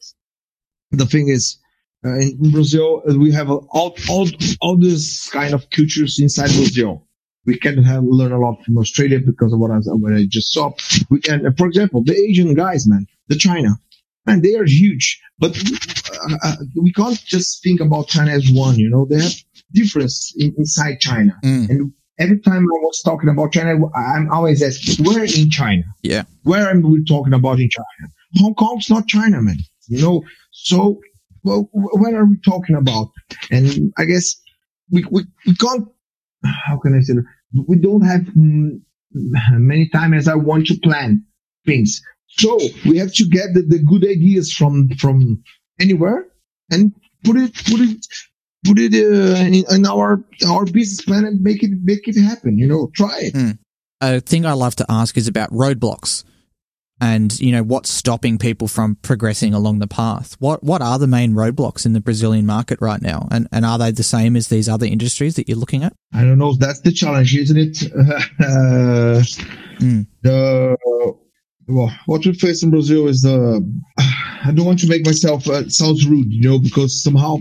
[0.93, 1.59] the thing is,
[2.05, 4.29] uh, in Brazil, we have all, all,
[4.61, 7.06] all this kind of cultures inside Brazil
[7.47, 10.53] we can have learn a lot from Australia because of what I, what I just
[10.53, 10.73] saw.
[11.11, 13.71] We can, for example, the Asian guys, man, the China,
[14.27, 18.77] man, they are huge, but uh, uh, we can't just think about China as one.
[18.77, 19.35] You know, they have
[19.73, 21.69] difference in, inside China, mm.
[21.71, 25.85] and every time I was talking about China, I'm always asked, where in China?
[26.03, 28.13] Yeah, where am we talking about in China?
[28.37, 29.59] Hong Kong's not China, man.
[29.89, 31.01] You know, so
[31.45, 33.11] well, what are we talking about?
[33.51, 34.35] And I guess
[34.91, 35.89] we we, we can't.
[36.67, 37.15] How can I say?
[37.67, 38.81] We don't have mm,
[39.15, 41.25] many time as I want to plan
[41.65, 42.03] things.
[42.29, 45.43] So we have to get the, the good ideas from from
[45.81, 46.27] anywhere
[46.71, 46.93] and
[47.25, 48.07] put it put it
[48.65, 52.59] put it uh, in, in, our our business plan and make it make it happen.
[52.59, 53.35] You know, try it.
[53.35, 53.59] Mm.
[54.01, 56.25] A thing I love to ask is about roadblocks
[57.01, 60.37] and you know what's stopping people from progressing along the path?
[60.39, 63.29] What what are the main roadblocks in the brazilian market right now?
[63.31, 65.93] And and are they the same as these other industries that you're looking at?
[66.13, 66.55] I don't know.
[66.55, 67.93] That's the challenge isn't it?
[67.93, 69.23] Uh,
[69.79, 70.07] mm.
[70.23, 70.77] the
[71.69, 73.61] well what we face in brazil is the
[73.99, 77.37] i don't want to make myself uh, sounds rude you know because somehow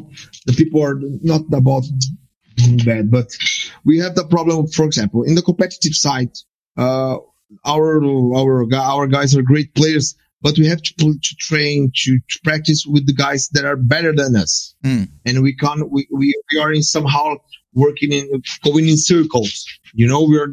[0.46, 1.84] the people are not about
[2.86, 3.28] bad but
[3.84, 6.32] we have the problem for example in the competitive side
[6.78, 7.18] uh
[7.66, 8.04] our
[8.36, 12.86] our our guys are great players, but we have to to train to, to practice
[12.86, 15.10] with the guys that are better than us, Mm.
[15.26, 15.90] and we can't.
[15.92, 17.36] We, we we are in somehow
[17.74, 18.30] working in
[18.64, 19.66] going in circles.
[19.94, 20.52] You know, we are.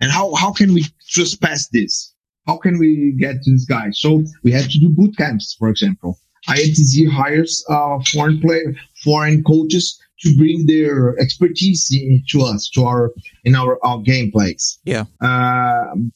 [0.00, 2.14] And how how can we trespass this?
[2.46, 3.90] How can we get to this guy?
[3.92, 6.18] So we have to do boot camps, for example.
[6.48, 8.74] INTZ hires uh, foreign player,
[9.04, 13.10] foreign coaches to bring their expertise in, to us, to our
[13.44, 14.78] in our, our gameplays.
[14.84, 15.04] Yeah.
[15.20, 16.10] Um,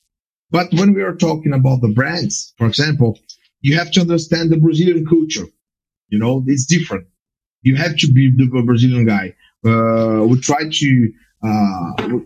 [0.53, 3.18] but when we are talking about the brands, for example,
[3.62, 5.46] you have to understand the Brazilian culture.
[6.09, 7.07] You know, it's different.
[7.62, 9.34] You have to be the Brazilian guy.
[9.64, 11.12] Uh, we try to.
[11.42, 12.18] Uh,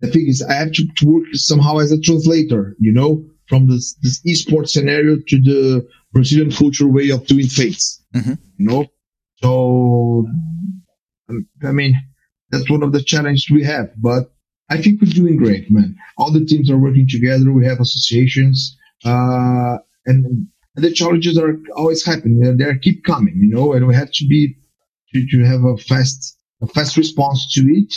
[0.00, 2.76] the thing is, I have to work somehow as a translator.
[2.80, 8.02] You know, from this this esports scenario to the Brazilian culture way of doing things.
[8.14, 8.38] Mhm.
[8.58, 8.86] You know,
[9.42, 10.26] so
[11.62, 11.94] I mean
[12.50, 13.90] that's one of the challenges we have.
[13.96, 14.33] But
[14.70, 15.96] I think we're doing great, man.
[16.16, 17.52] All the teams are working together.
[17.52, 20.46] We have associations, uh, and, and
[20.76, 22.40] the challenges are always happening.
[22.40, 24.56] They they keep coming, you know, and we have to be
[25.12, 27.94] to, to have a fast a fast response to it.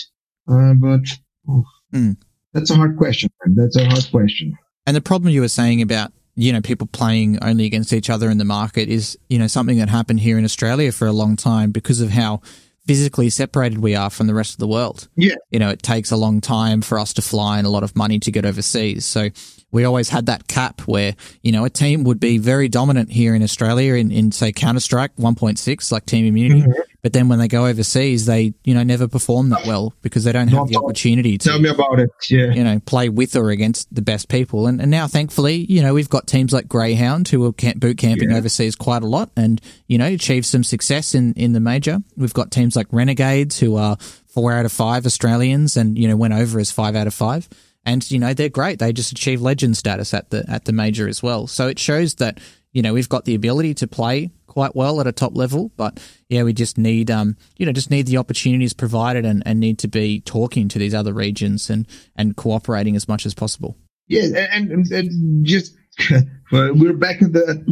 [0.49, 1.01] Uh, but
[1.49, 1.63] oh,
[1.93, 2.17] Mm.
[2.53, 3.29] that's a hard question.
[3.45, 3.55] Man.
[3.55, 4.57] That's a hard question.
[4.85, 8.29] And the problem you were saying about you know people playing only against each other
[8.29, 11.35] in the market is you know something that happened here in Australia for a long
[11.37, 12.41] time because of how
[12.87, 15.07] physically separated we are from the rest of the world.
[15.15, 15.35] Yeah.
[15.51, 17.95] You know, it takes a long time for us to fly and a lot of
[17.95, 19.05] money to get overseas.
[19.05, 19.29] So
[19.77, 23.35] we always had that cap where, you know, a team would be very dominant here
[23.35, 26.61] in Australia in, in say Counter Strike 1.6, like Team Immunity.
[26.61, 26.81] Mm-hmm.
[27.03, 30.31] But then when they go overseas, they, you know, never perform that well because they
[30.31, 32.09] don't have Not the opportunity to Tell me about it.
[32.27, 32.53] Yeah.
[32.53, 34.65] you know, play with or against the best people.
[34.65, 37.99] And, and now, thankfully, you know, we've got teams like Grayhound who are camp, boot
[37.99, 38.37] camping Yeah.
[38.37, 41.99] overseas quite a lot and, you know, achieve some success in, in the major.
[42.15, 46.15] We've got teams like Renegades who are four out of five Australians and, you know,
[46.15, 47.47] went over as five out of five.
[47.87, 48.79] And, you know, they're great.
[48.79, 51.47] They just achieved legend status at the, at the major as well.
[51.47, 52.39] So it shows that,
[52.73, 55.97] you know, we've got the ability to play quite well at a top level, but
[56.27, 59.79] yeah, we just need, um, you know, just need the opportunities provided and, and need
[59.79, 63.77] to be talking to these other regions and, and cooperating as much as possible.
[64.07, 65.73] Yeah, and, and, just
[66.51, 67.63] we're back at the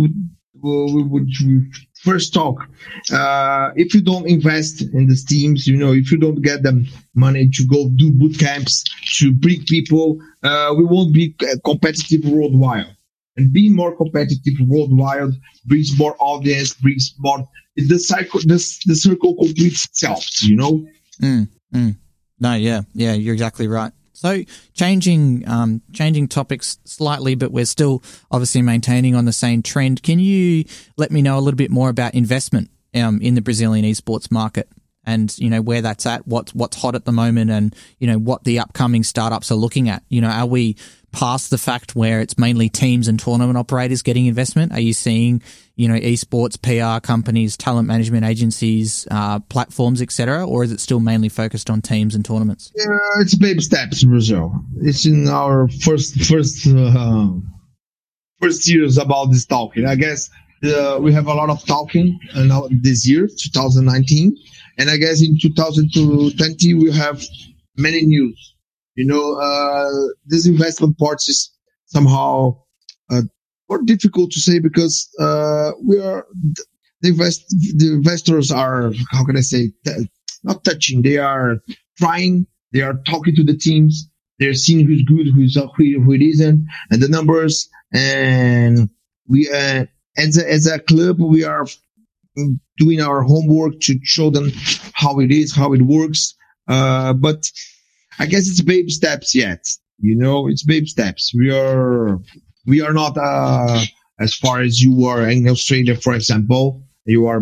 [0.61, 1.71] we would we
[2.05, 2.57] first talk.
[3.11, 6.85] Uh, if you don't invest in the teams, you know, if you don't get them
[7.15, 8.83] money to go do boot camps
[9.17, 11.35] to bring people, uh, we won't be
[11.65, 12.95] competitive worldwide.
[13.37, 15.33] And being more competitive worldwide
[15.65, 17.45] brings more audience, brings more.
[17.75, 20.23] The cycle, this the circle completes itself.
[20.41, 20.85] You know.
[21.21, 21.95] Mm, mm.
[22.39, 23.91] No, yeah, yeah, you're exactly right.
[24.15, 24.43] So
[24.73, 28.01] changing, um, changing topics slightly, but we're still
[28.31, 30.01] obviously maintaining on the same trend.
[30.03, 30.65] Can you
[30.97, 34.69] let me know a little bit more about investment um, in the Brazilian esports market?
[35.07, 38.17] And you know where that's at, what's what's hot at the moment, and you know
[38.17, 40.01] what the upcoming startups are looking at.
[40.09, 40.77] You know, are we
[41.15, 44.73] past the fact where it's mainly teams and tournament operators getting investment?
[44.73, 45.41] Are you seeing,
[45.77, 50.99] you know, esports PR companies, talent management agencies, uh, platforms, etc., or is it still
[50.99, 52.73] mainly focused on teams and tournaments?
[52.75, 54.53] Yeah, it's baby steps in Brazil.
[54.81, 57.27] It's in our first first uh,
[58.41, 59.85] first years about this talking.
[59.85, 60.29] I guess
[60.65, 64.35] uh, we have a lot of talking now this year, 2019,
[64.77, 67.23] and I guess in 2020 we have
[67.77, 68.54] many news.
[68.95, 69.91] You know, uh,
[70.25, 71.51] this investment part is
[71.85, 72.59] somehow
[73.09, 73.23] uh,
[73.69, 76.25] more difficult to say because uh, we are
[77.01, 80.09] the invest the investors are how can I say t-
[80.43, 81.01] not touching.
[81.01, 81.57] They are
[81.97, 82.47] trying.
[82.71, 84.09] They are talking to the teams.
[84.39, 87.69] They're seeing who's good, who's uh, who, who it isn't, and the numbers.
[87.93, 88.89] And
[89.27, 89.85] we, uh,
[90.17, 91.65] as a, as a club, we are
[92.77, 94.51] doing our homework to show them
[94.93, 96.35] how it is, how it works.
[96.67, 97.49] Uh, but
[98.19, 99.65] I guess it's baby steps yet.
[99.99, 101.31] You know, it's baby steps.
[101.37, 102.19] We are,
[102.65, 103.83] we are not, uh,
[104.19, 106.83] as far as you are in Australia, for example.
[107.05, 107.41] You are,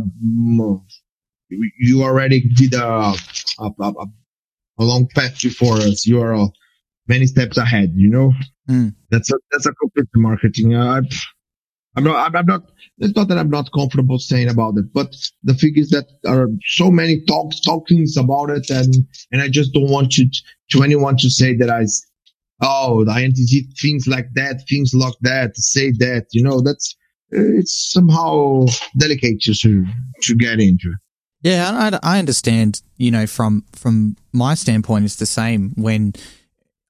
[1.49, 3.13] you already did a,
[3.59, 3.93] a, a,
[4.79, 6.05] a long path before us.
[6.05, 6.47] You are uh,
[7.07, 8.33] many steps ahead, you know?
[8.69, 8.95] Mm.
[9.09, 10.75] That's a, that's a complete marketing.
[10.75, 11.01] Uh,
[11.95, 12.63] I'm not, I'm, not,
[12.97, 16.41] it's not that I'm not comfortable saying about it, but the thing is that there
[16.41, 18.69] are so many talks, talkings about it.
[18.69, 18.95] And,
[19.31, 20.27] and I just don't want to,
[20.71, 21.85] to anyone to say that I,
[22.61, 26.95] oh, the INTZ things like that, things like that, say that, you know, that's,
[27.29, 28.65] it's somehow
[28.97, 29.85] delicate to,
[30.21, 30.93] to get into.
[31.43, 32.81] Yeah, I, I understand.
[32.97, 35.73] You know, from from my standpoint, it's the same.
[35.75, 36.13] When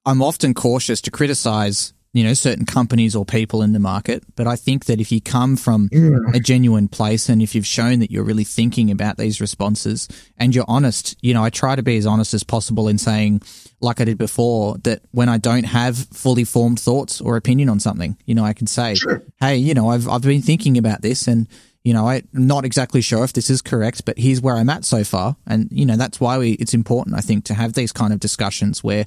[0.06, 4.22] I'm often cautious to criticize you know, certain companies or people in the market.
[4.36, 6.10] But I think that if you come from Yeah.
[6.32, 10.08] a genuine place and if you've shown that you're really thinking about these responses
[10.38, 13.42] and you're honest, you know, I try to be as honest as possible in saying,
[13.80, 17.80] like I did before, that when I don't have fully formed thoughts or opinion on
[17.80, 19.22] something, you know, I can say, Sure.
[19.40, 21.48] hey, you know, I've, I've been thinking about this and,
[21.82, 24.86] you know, I'm not exactly sure if this is correct, but here's where I'm at
[24.86, 25.36] so far.
[25.46, 28.20] And, you know, that's why we, it's important, I think, to have these kind of
[28.20, 29.04] discussions where,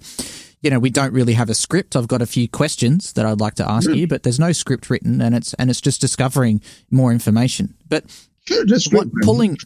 [0.61, 1.95] you know, we don't really have a script.
[1.95, 4.09] I've got a few questions that I'd like to ask you, hmm.
[4.09, 7.75] but there's no script written and it's, and it's just discovering more information.
[7.87, 8.05] But
[8.45, 9.57] Sure, what, pulling,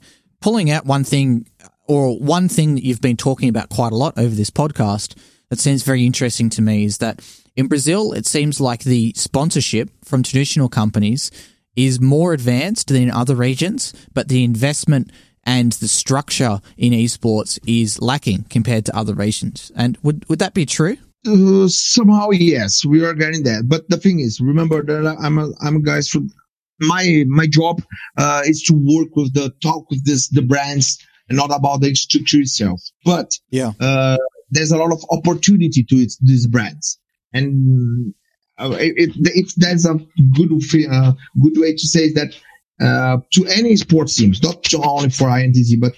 [0.42, 1.48] pulling out one thing
[1.88, 5.16] or one thing that you've been talking about quite a lot over this podcast
[5.50, 7.22] that seems very interesting to me is that
[7.56, 11.32] in Brazil, it seems like the sponsorship from traditional companies
[11.76, 15.12] is more advanced than in other regions, but the investment
[15.44, 19.72] and the structure in esports is lacking compared to other regions.
[19.76, 20.98] And would, would that be true?
[21.28, 23.68] Uh, somehow, yes, we are getting that.
[23.68, 26.32] But the thing is, remember that I'm a, I'm a guys from
[26.80, 27.84] my my job
[28.18, 30.98] uh, is to work with the talk with this the brands
[31.30, 32.82] and not about the structure itself.
[33.06, 33.74] But Yeah.
[33.80, 34.18] uh,
[34.50, 37.00] there's a lot of opportunity to it, these brands,
[37.34, 38.14] and
[38.58, 39.94] uh, it, it, if there's a
[40.36, 40.52] good
[40.90, 42.34] uh, good way to say that
[42.82, 45.94] uh, to any sports teams, not only for INTZ, but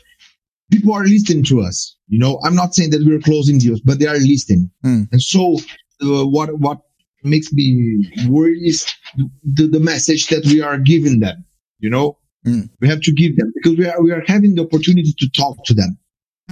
[0.72, 1.96] people are listening to us.
[2.08, 4.70] You know, I'm not saying that we're closing deals, but they are listening.
[4.86, 5.08] Mm.
[5.12, 5.58] And so,
[6.02, 6.80] uh, what what
[7.24, 8.86] makes me worry is
[9.44, 11.46] the, the message that we are giving them.
[11.80, 12.70] You know, Mm.
[12.82, 15.64] we have to give them because we are we are having the opportunity to talk
[15.64, 15.98] to them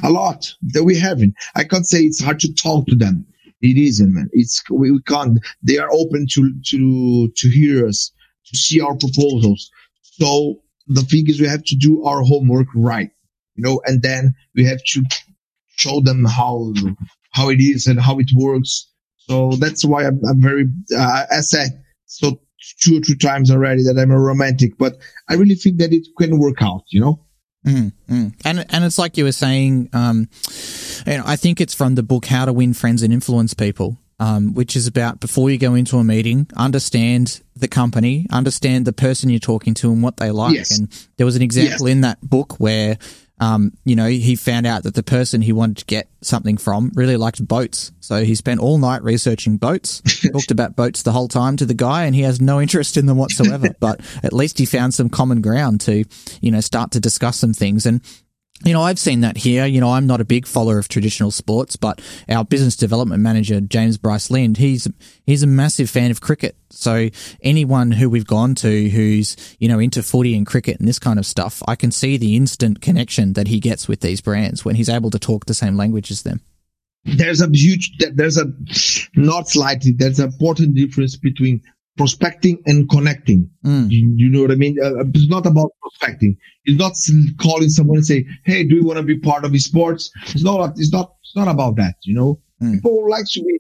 [0.04, 1.34] a lot that we haven't.
[1.56, 3.26] I can't say it's hard to talk to them.
[3.62, 4.30] It isn't, man.
[4.32, 5.40] It's we, we can't.
[5.62, 8.12] They are open to to to hear us,
[8.46, 9.70] to see our proposals.
[10.22, 13.10] So the thing is, we have to do our homework right,
[13.56, 15.04] you know, and then we have to
[15.78, 16.74] show them how
[17.32, 18.88] how it is and how it works.
[19.18, 20.66] So that's why I'm, I'm very,
[20.96, 22.40] uh, I said so
[22.82, 24.98] two or three times already that I'm a romantic, but
[25.28, 27.26] I really think that it can work out, you know.
[27.66, 28.34] Mm, mm.
[28.46, 30.30] And and it's like you were saying, um,
[31.08, 33.98] you know, I think it's from the book How to Win Friends and Influence People,
[34.22, 38.94] um, which is about before you go into a meeting, understand the company, understand the
[38.94, 40.54] person you're talking to and what they like.
[40.54, 40.78] Yes.
[40.78, 43.00] And there was an example in that book where,
[43.40, 46.92] um, you know, he found out that the person he wanted to get something from
[46.94, 47.92] really liked boats.
[48.00, 50.02] So he spent all night researching boats,
[50.32, 53.08] talked about boats the whole time to the guy, and he has no interest in
[53.08, 53.70] them whatsoever.
[53.80, 56.06] but at least he found some common ground to,
[56.42, 57.88] you know, start to discuss some things.
[57.88, 58.02] And
[58.64, 59.66] you know, I've seen that here.
[59.66, 63.60] You know, I'm not a big follower of traditional sports, but our business development manager,
[63.62, 64.88] James Bryce Lind, he's,
[65.26, 66.56] he's a massive fan of cricket.
[66.70, 67.10] So
[67.42, 71.20] anyone who we've gone to who's, you know, into footy and cricket and this kind
[71.20, 74.76] of stuff, I can see the instant connection that he gets with these brands when
[74.76, 76.42] he's able to talk the same language as them.
[77.04, 78.46] There's a huge, there's a,
[79.16, 81.62] not slightly, there's an important difference between
[81.98, 83.50] prospecting and connecting.
[83.66, 83.88] Mm.
[83.90, 84.78] You, you know what I mean?
[84.82, 86.38] Uh, it's not about prospecting.
[86.66, 86.94] It's not
[87.42, 90.72] calling someone and say, "Hey, do you want to be part of esports?" It's not.
[90.78, 91.16] It's not.
[91.24, 91.96] It's not about that.
[92.04, 92.74] You know, Mm.
[92.76, 93.60] people like to be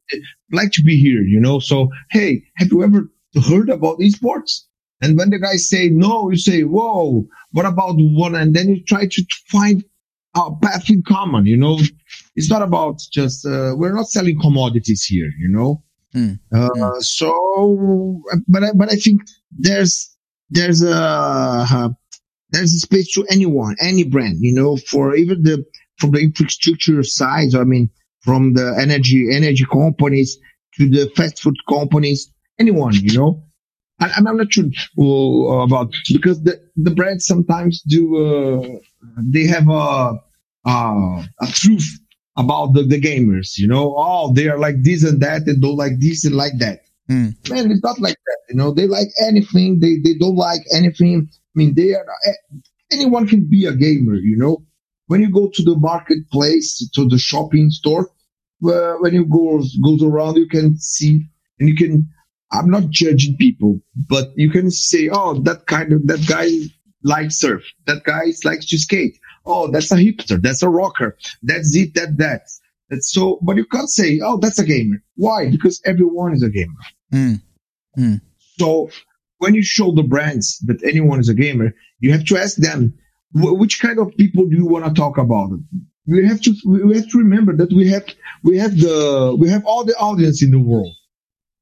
[0.52, 1.22] like to be here.
[1.24, 3.10] You know, so hey, have you ever
[3.50, 4.62] heard about esports?
[5.02, 8.84] And when the guys say no, you say, "Whoa, what about one?" And then you
[8.84, 9.84] try to find
[10.36, 11.46] a path in common.
[11.48, 11.80] You know,
[12.36, 15.32] it's not about just uh, we're not selling commodities here.
[15.40, 15.84] You know.
[16.16, 16.40] Mm.
[16.54, 20.16] Uh, so, but I, but I think there's
[20.50, 21.90] there's a uh,
[22.50, 25.66] there's a space to anyone, any brand, you know, for even the
[25.98, 27.56] from the infrastructure side.
[27.56, 27.90] I mean,
[28.22, 30.38] from the energy energy companies
[30.76, 33.44] to the fast food companies, anyone, you know.
[34.00, 34.66] I, I'm I'm not sure
[35.00, 38.68] uh, about because the the brands sometimes do uh,
[39.18, 40.20] they have a
[40.66, 42.01] uh, a truth
[42.38, 43.94] about the, the gamers, you know.
[43.98, 46.82] Oh, they are like this and that, and don't like this and like that.
[47.10, 47.50] Mm.
[47.50, 48.38] Man, it's not like that.
[48.50, 49.80] You know, they like anything.
[49.80, 51.28] They they don't like anything.
[51.32, 52.58] I mean, they are eh,
[52.92, 54.16] anyone can be a gamer.
[54.16, 54.64] You know,
[55.08, 58.10] when you go to the marketplace, to the shopping store,
[58.66, 61.26] uh, when you go goes around, you can see
[61.60, 62.08] and you can.
[62.54, 63.80] I'm not judging people,
[64.10, 66.50] but you can say, oh, that kind of that guy
[67.04, 67.64] likes surf.
[67.88, 69.18] That guy likes to skate.
[69.46, 70.42] Oh, that's a hipster.
[70.42, 71.18] That's a rocker.
[71.42, 71.94] That's it.
[71.96, 72.44] That that.
[72.90, 73.40] That's so.
[73.42, 75.04] But you can't say, oh, that's a gamer.
[75.16, 75.50] Why?
[75.50, 77.42] Because everyone is a gamer.
[77.98, 78.22] Mm.
[78.60, 78.90] So
[79.38, 82.94] when you show the brands that anyone is a gamer, you have to ask them
[83.34, 85.50] which kind of people do you want to talk about.
[86.06, 88.06] We have to we have to remember that we have
[88.44, 90.94] we have the we have all the audience in the world.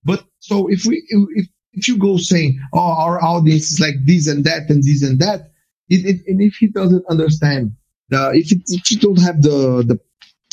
[0.03, 4.27] But so if we if if you go saying oh our audience is like this
[4.27, 5.51] and that and this and that,
[5.89, 7.71] it, it, and if he doesn't understand
[8.09, 9.99] the if it, if you don't have the the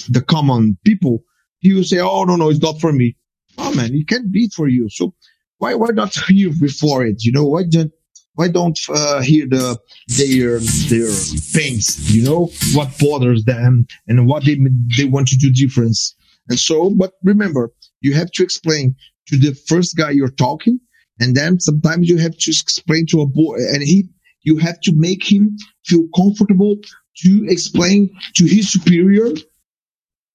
[0.09, 1.23] the common people,
[1.59, 3.17] he will say oh no no it's not for me.
[3.59, 4.89] oh man, it can be for you.
[4.91, 5.15] So
[5.59, 7.25] why why not hear before it?
[7.25, 7.93] You know, why don't
[8.35, 9.79] why don't uh, hear the
[10.09, 10.61] their
[10.91, 11.11] their
[11.55, 12.15] pains?
[12.15, 14.59] You know what bothers them and what they
[14.97, 16.15] they want to do difference.
[16.49, 17.73] And so, but remember,
[18.03, 18.95] you have to explain
[19.29, 20.79] to the first guy you're talking,
[21.19, 24.09] and then sometimes you have to explain to a boy, and he
[24.47, 26.77] you have to make him feel comfortable
[27.25, 29.31] to explain to his superior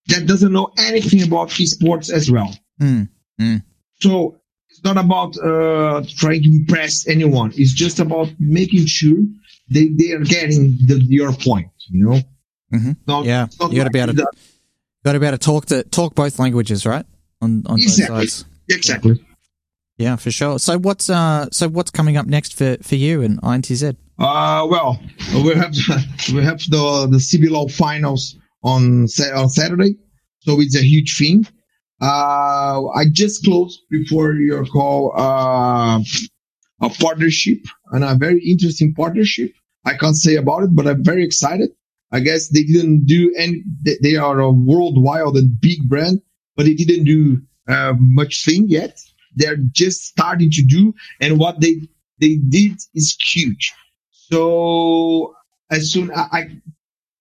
[0.07, 2.53] that doesn't know anything about esports as well.
[2.79, 3.07] Mm,
[3.39, 3.63] mm.
[4.01, 7.53] So it's not about uh, trying to impress anyone.
[7.55, 9.17] It's just about making sure
[9.69, 11.71] they, they are getting the, your point.
[11.89, 12.21] You know.
[12.73, 12.91] Mm-hmm.
[13.07, 14.27] Not, yeah, you got to be able to
[15.05, 17.05] got to be able to talk to talk both languages, right?
[17.41, 18.15] On on exactly.
[18.15, 18.45] both sides.
[18.69, 19.25] Exactly.
[20.01, 20.57] Yeah, for sure.
[20.57, 23.95] So what's uh so what's coming up next for for you and INTZ?
[24.17, 24.99] Uh well,
[25.33, 25.73] we have
[26.33, 29.97] we have the the CBLOL finals on on Saturday,
[30.39, 31.45] so it's a huge thing.
[32.01, 35.99] Uh, I just closed before your call uh,
[36.81, 37.59] a partnership
[37.91, 39.51] and a very interesting partnership.
[39.85, 41.69] I can't say about it, but I'm very excited.
[42.11, 43.63] I guess they didn't do any.
[44.01, 46.21] They are a worldwide and big brand,
[46.55, 48.99] but they didn't do uh, much thing yet.
[49.35, 51.81] They're just starting to do, and what they
[52.19, 53.73] they did is huge.
[54.11, 55.35] So
[55.69, 56.49] as soon I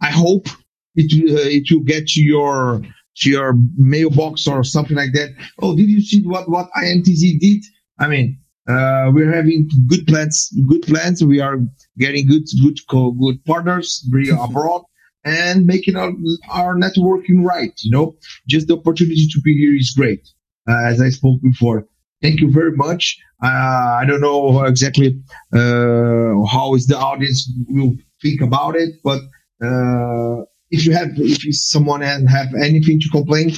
[0.00, 0.46] I, hope
[0.94, 2.82] it uh, it will get to your
[3.18, 5.30] to your mailbox or something like that.
[5.60, 7.62] Oh, did you see what what INTZ did?
[7.98, 8.38] I mean,
[8.68, 11.22] uh, we're having good plans, good plans.
[11.24, 11.58] We are
[11.98, 14.08] getting good, good, good partners
[14.38, 14.84] abroad
[15.24, 16.12] and making our,
[16.50, 17.72] our networking right.
[17.80, 20.28] You know, just the opportunity to be here is great.
[20.68, 21.86] Uh, as I spoke before.
[22.22, 23.18] Thank you very much.
[23.42, 25.18] Uh, I don't know exactly
[25.54, 29.20] uh, how is the audience will think about it, but
[29.64, 33.52] uh, if you have, if someone have anything to complain,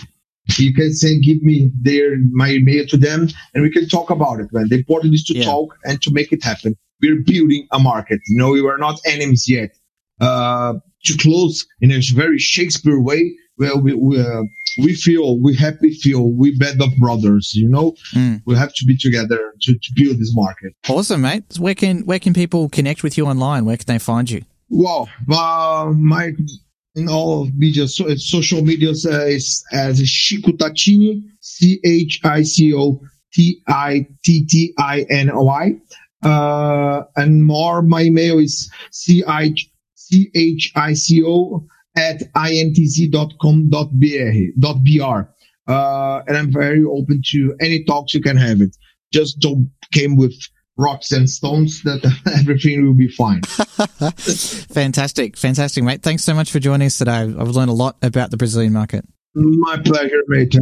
[0.58, 4.40] you can say, give me their my email to them, and we can talk about
[4.40, 4.48] it.
[4.52, 5.44] Man, the important is to yeah.
[5.44, 6.76] talk and to make it happen.
[7.00, 8.20] We're building a market.
[8.28, 9.70] You know, we are not enemies yet.
[10.20, 14.42] Uh, to close in a very Shakespeare way, well, we we, uh,
[14.78, 17.54] we feel we happy feel we bed of brothers.
[17.54, 18.42] You know, mm.
[18.44, 20.72] we have to be together to, to build this market.
[20.88, 21.44] Awesome, mate.
[21.58, 23.64] Where can where can people connect with you online?
[23.64, 24.42] Where can they find you?
[24.68, 26.32] Well, uh, my
[26.94, 32.74] in all media, so, social medias uh, is as Chico Tattini, C H I C
[32.74, 33.00] O
[33.32, 35.76] T I T T I N O I.
[36.24, 39.54] Uh, and more, my email is C I
[39.94, 41.66] C H I C O
[41.96, 43.68] at intz.com.br.
[45.68, 48.76] Uh, and I'm very open to any talks you can have it.
[49.12, 50.34] Just don't came with
[50.76, 52.02] rocks and stones that
[52.40, 53.42] everything will be fine.
[54.72, 55.36] fantastic.
[55.36, 56.02] Fantastic, mate.
[56.02, 57.12] Thanks so much for joining us today.
[57.12, 59.04] I've learned a lot about the Brazilian market.
[59.34, 60.54] My pleasure, mate.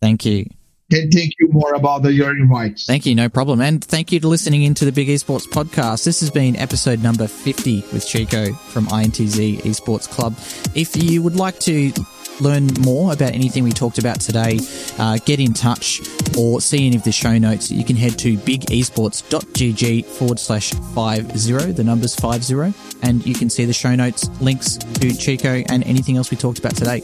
[0.00, 0.46] Thank you.
[0.90, 2.80] Thank you more about the, your invite.
[2.80, 3.60] Thank you, no problem.
[3.60, 6.04] And thank you to listening into the Big Esports podcast.
[6.04, 10.34] This has been episode number 50 with Chico from INTZ Esports Club.
[10.74, 11.92] If you would like to
[12.40, 14.60] learn more about anything we talked about today,
[14.98, 16.00] uh, get in touch
[16.38, 21.72] or see any of the show notes, you can head to bigesports.gg forward slash 50,
[21.72, 22.72] the number's 50,
[23.02, 26.58] and you can see the show notes, links to Chico and anything else we talked
[26.58, 27.02] about today.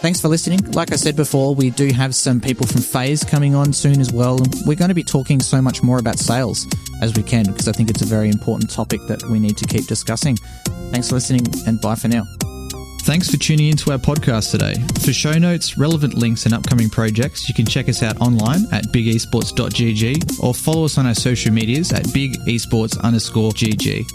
[0.00, 0.60] Thanks for listening.
[0.72, 4.10] Like I said before, we do have some people from FaZe coming on soon as
[4.10, 4.38] well.
[4.64, 6.66] We're going to be talking so much more about sales
[7.02, 9.66] as we can because I think it's a very important topic that we need to
[9.66, 10.36] keep discussing.
[10.90, 12.24] Thanks for listening and bye for now.
[13.02, 14.74] Thanks for tuning into our podcast today.
[15.04, 18.84] For show notes, relevant links, and upcoming projects, you can check us out online at
[18.86, 24.10] bigesports.gg or follow us on our social medias at bigesports underscore gg.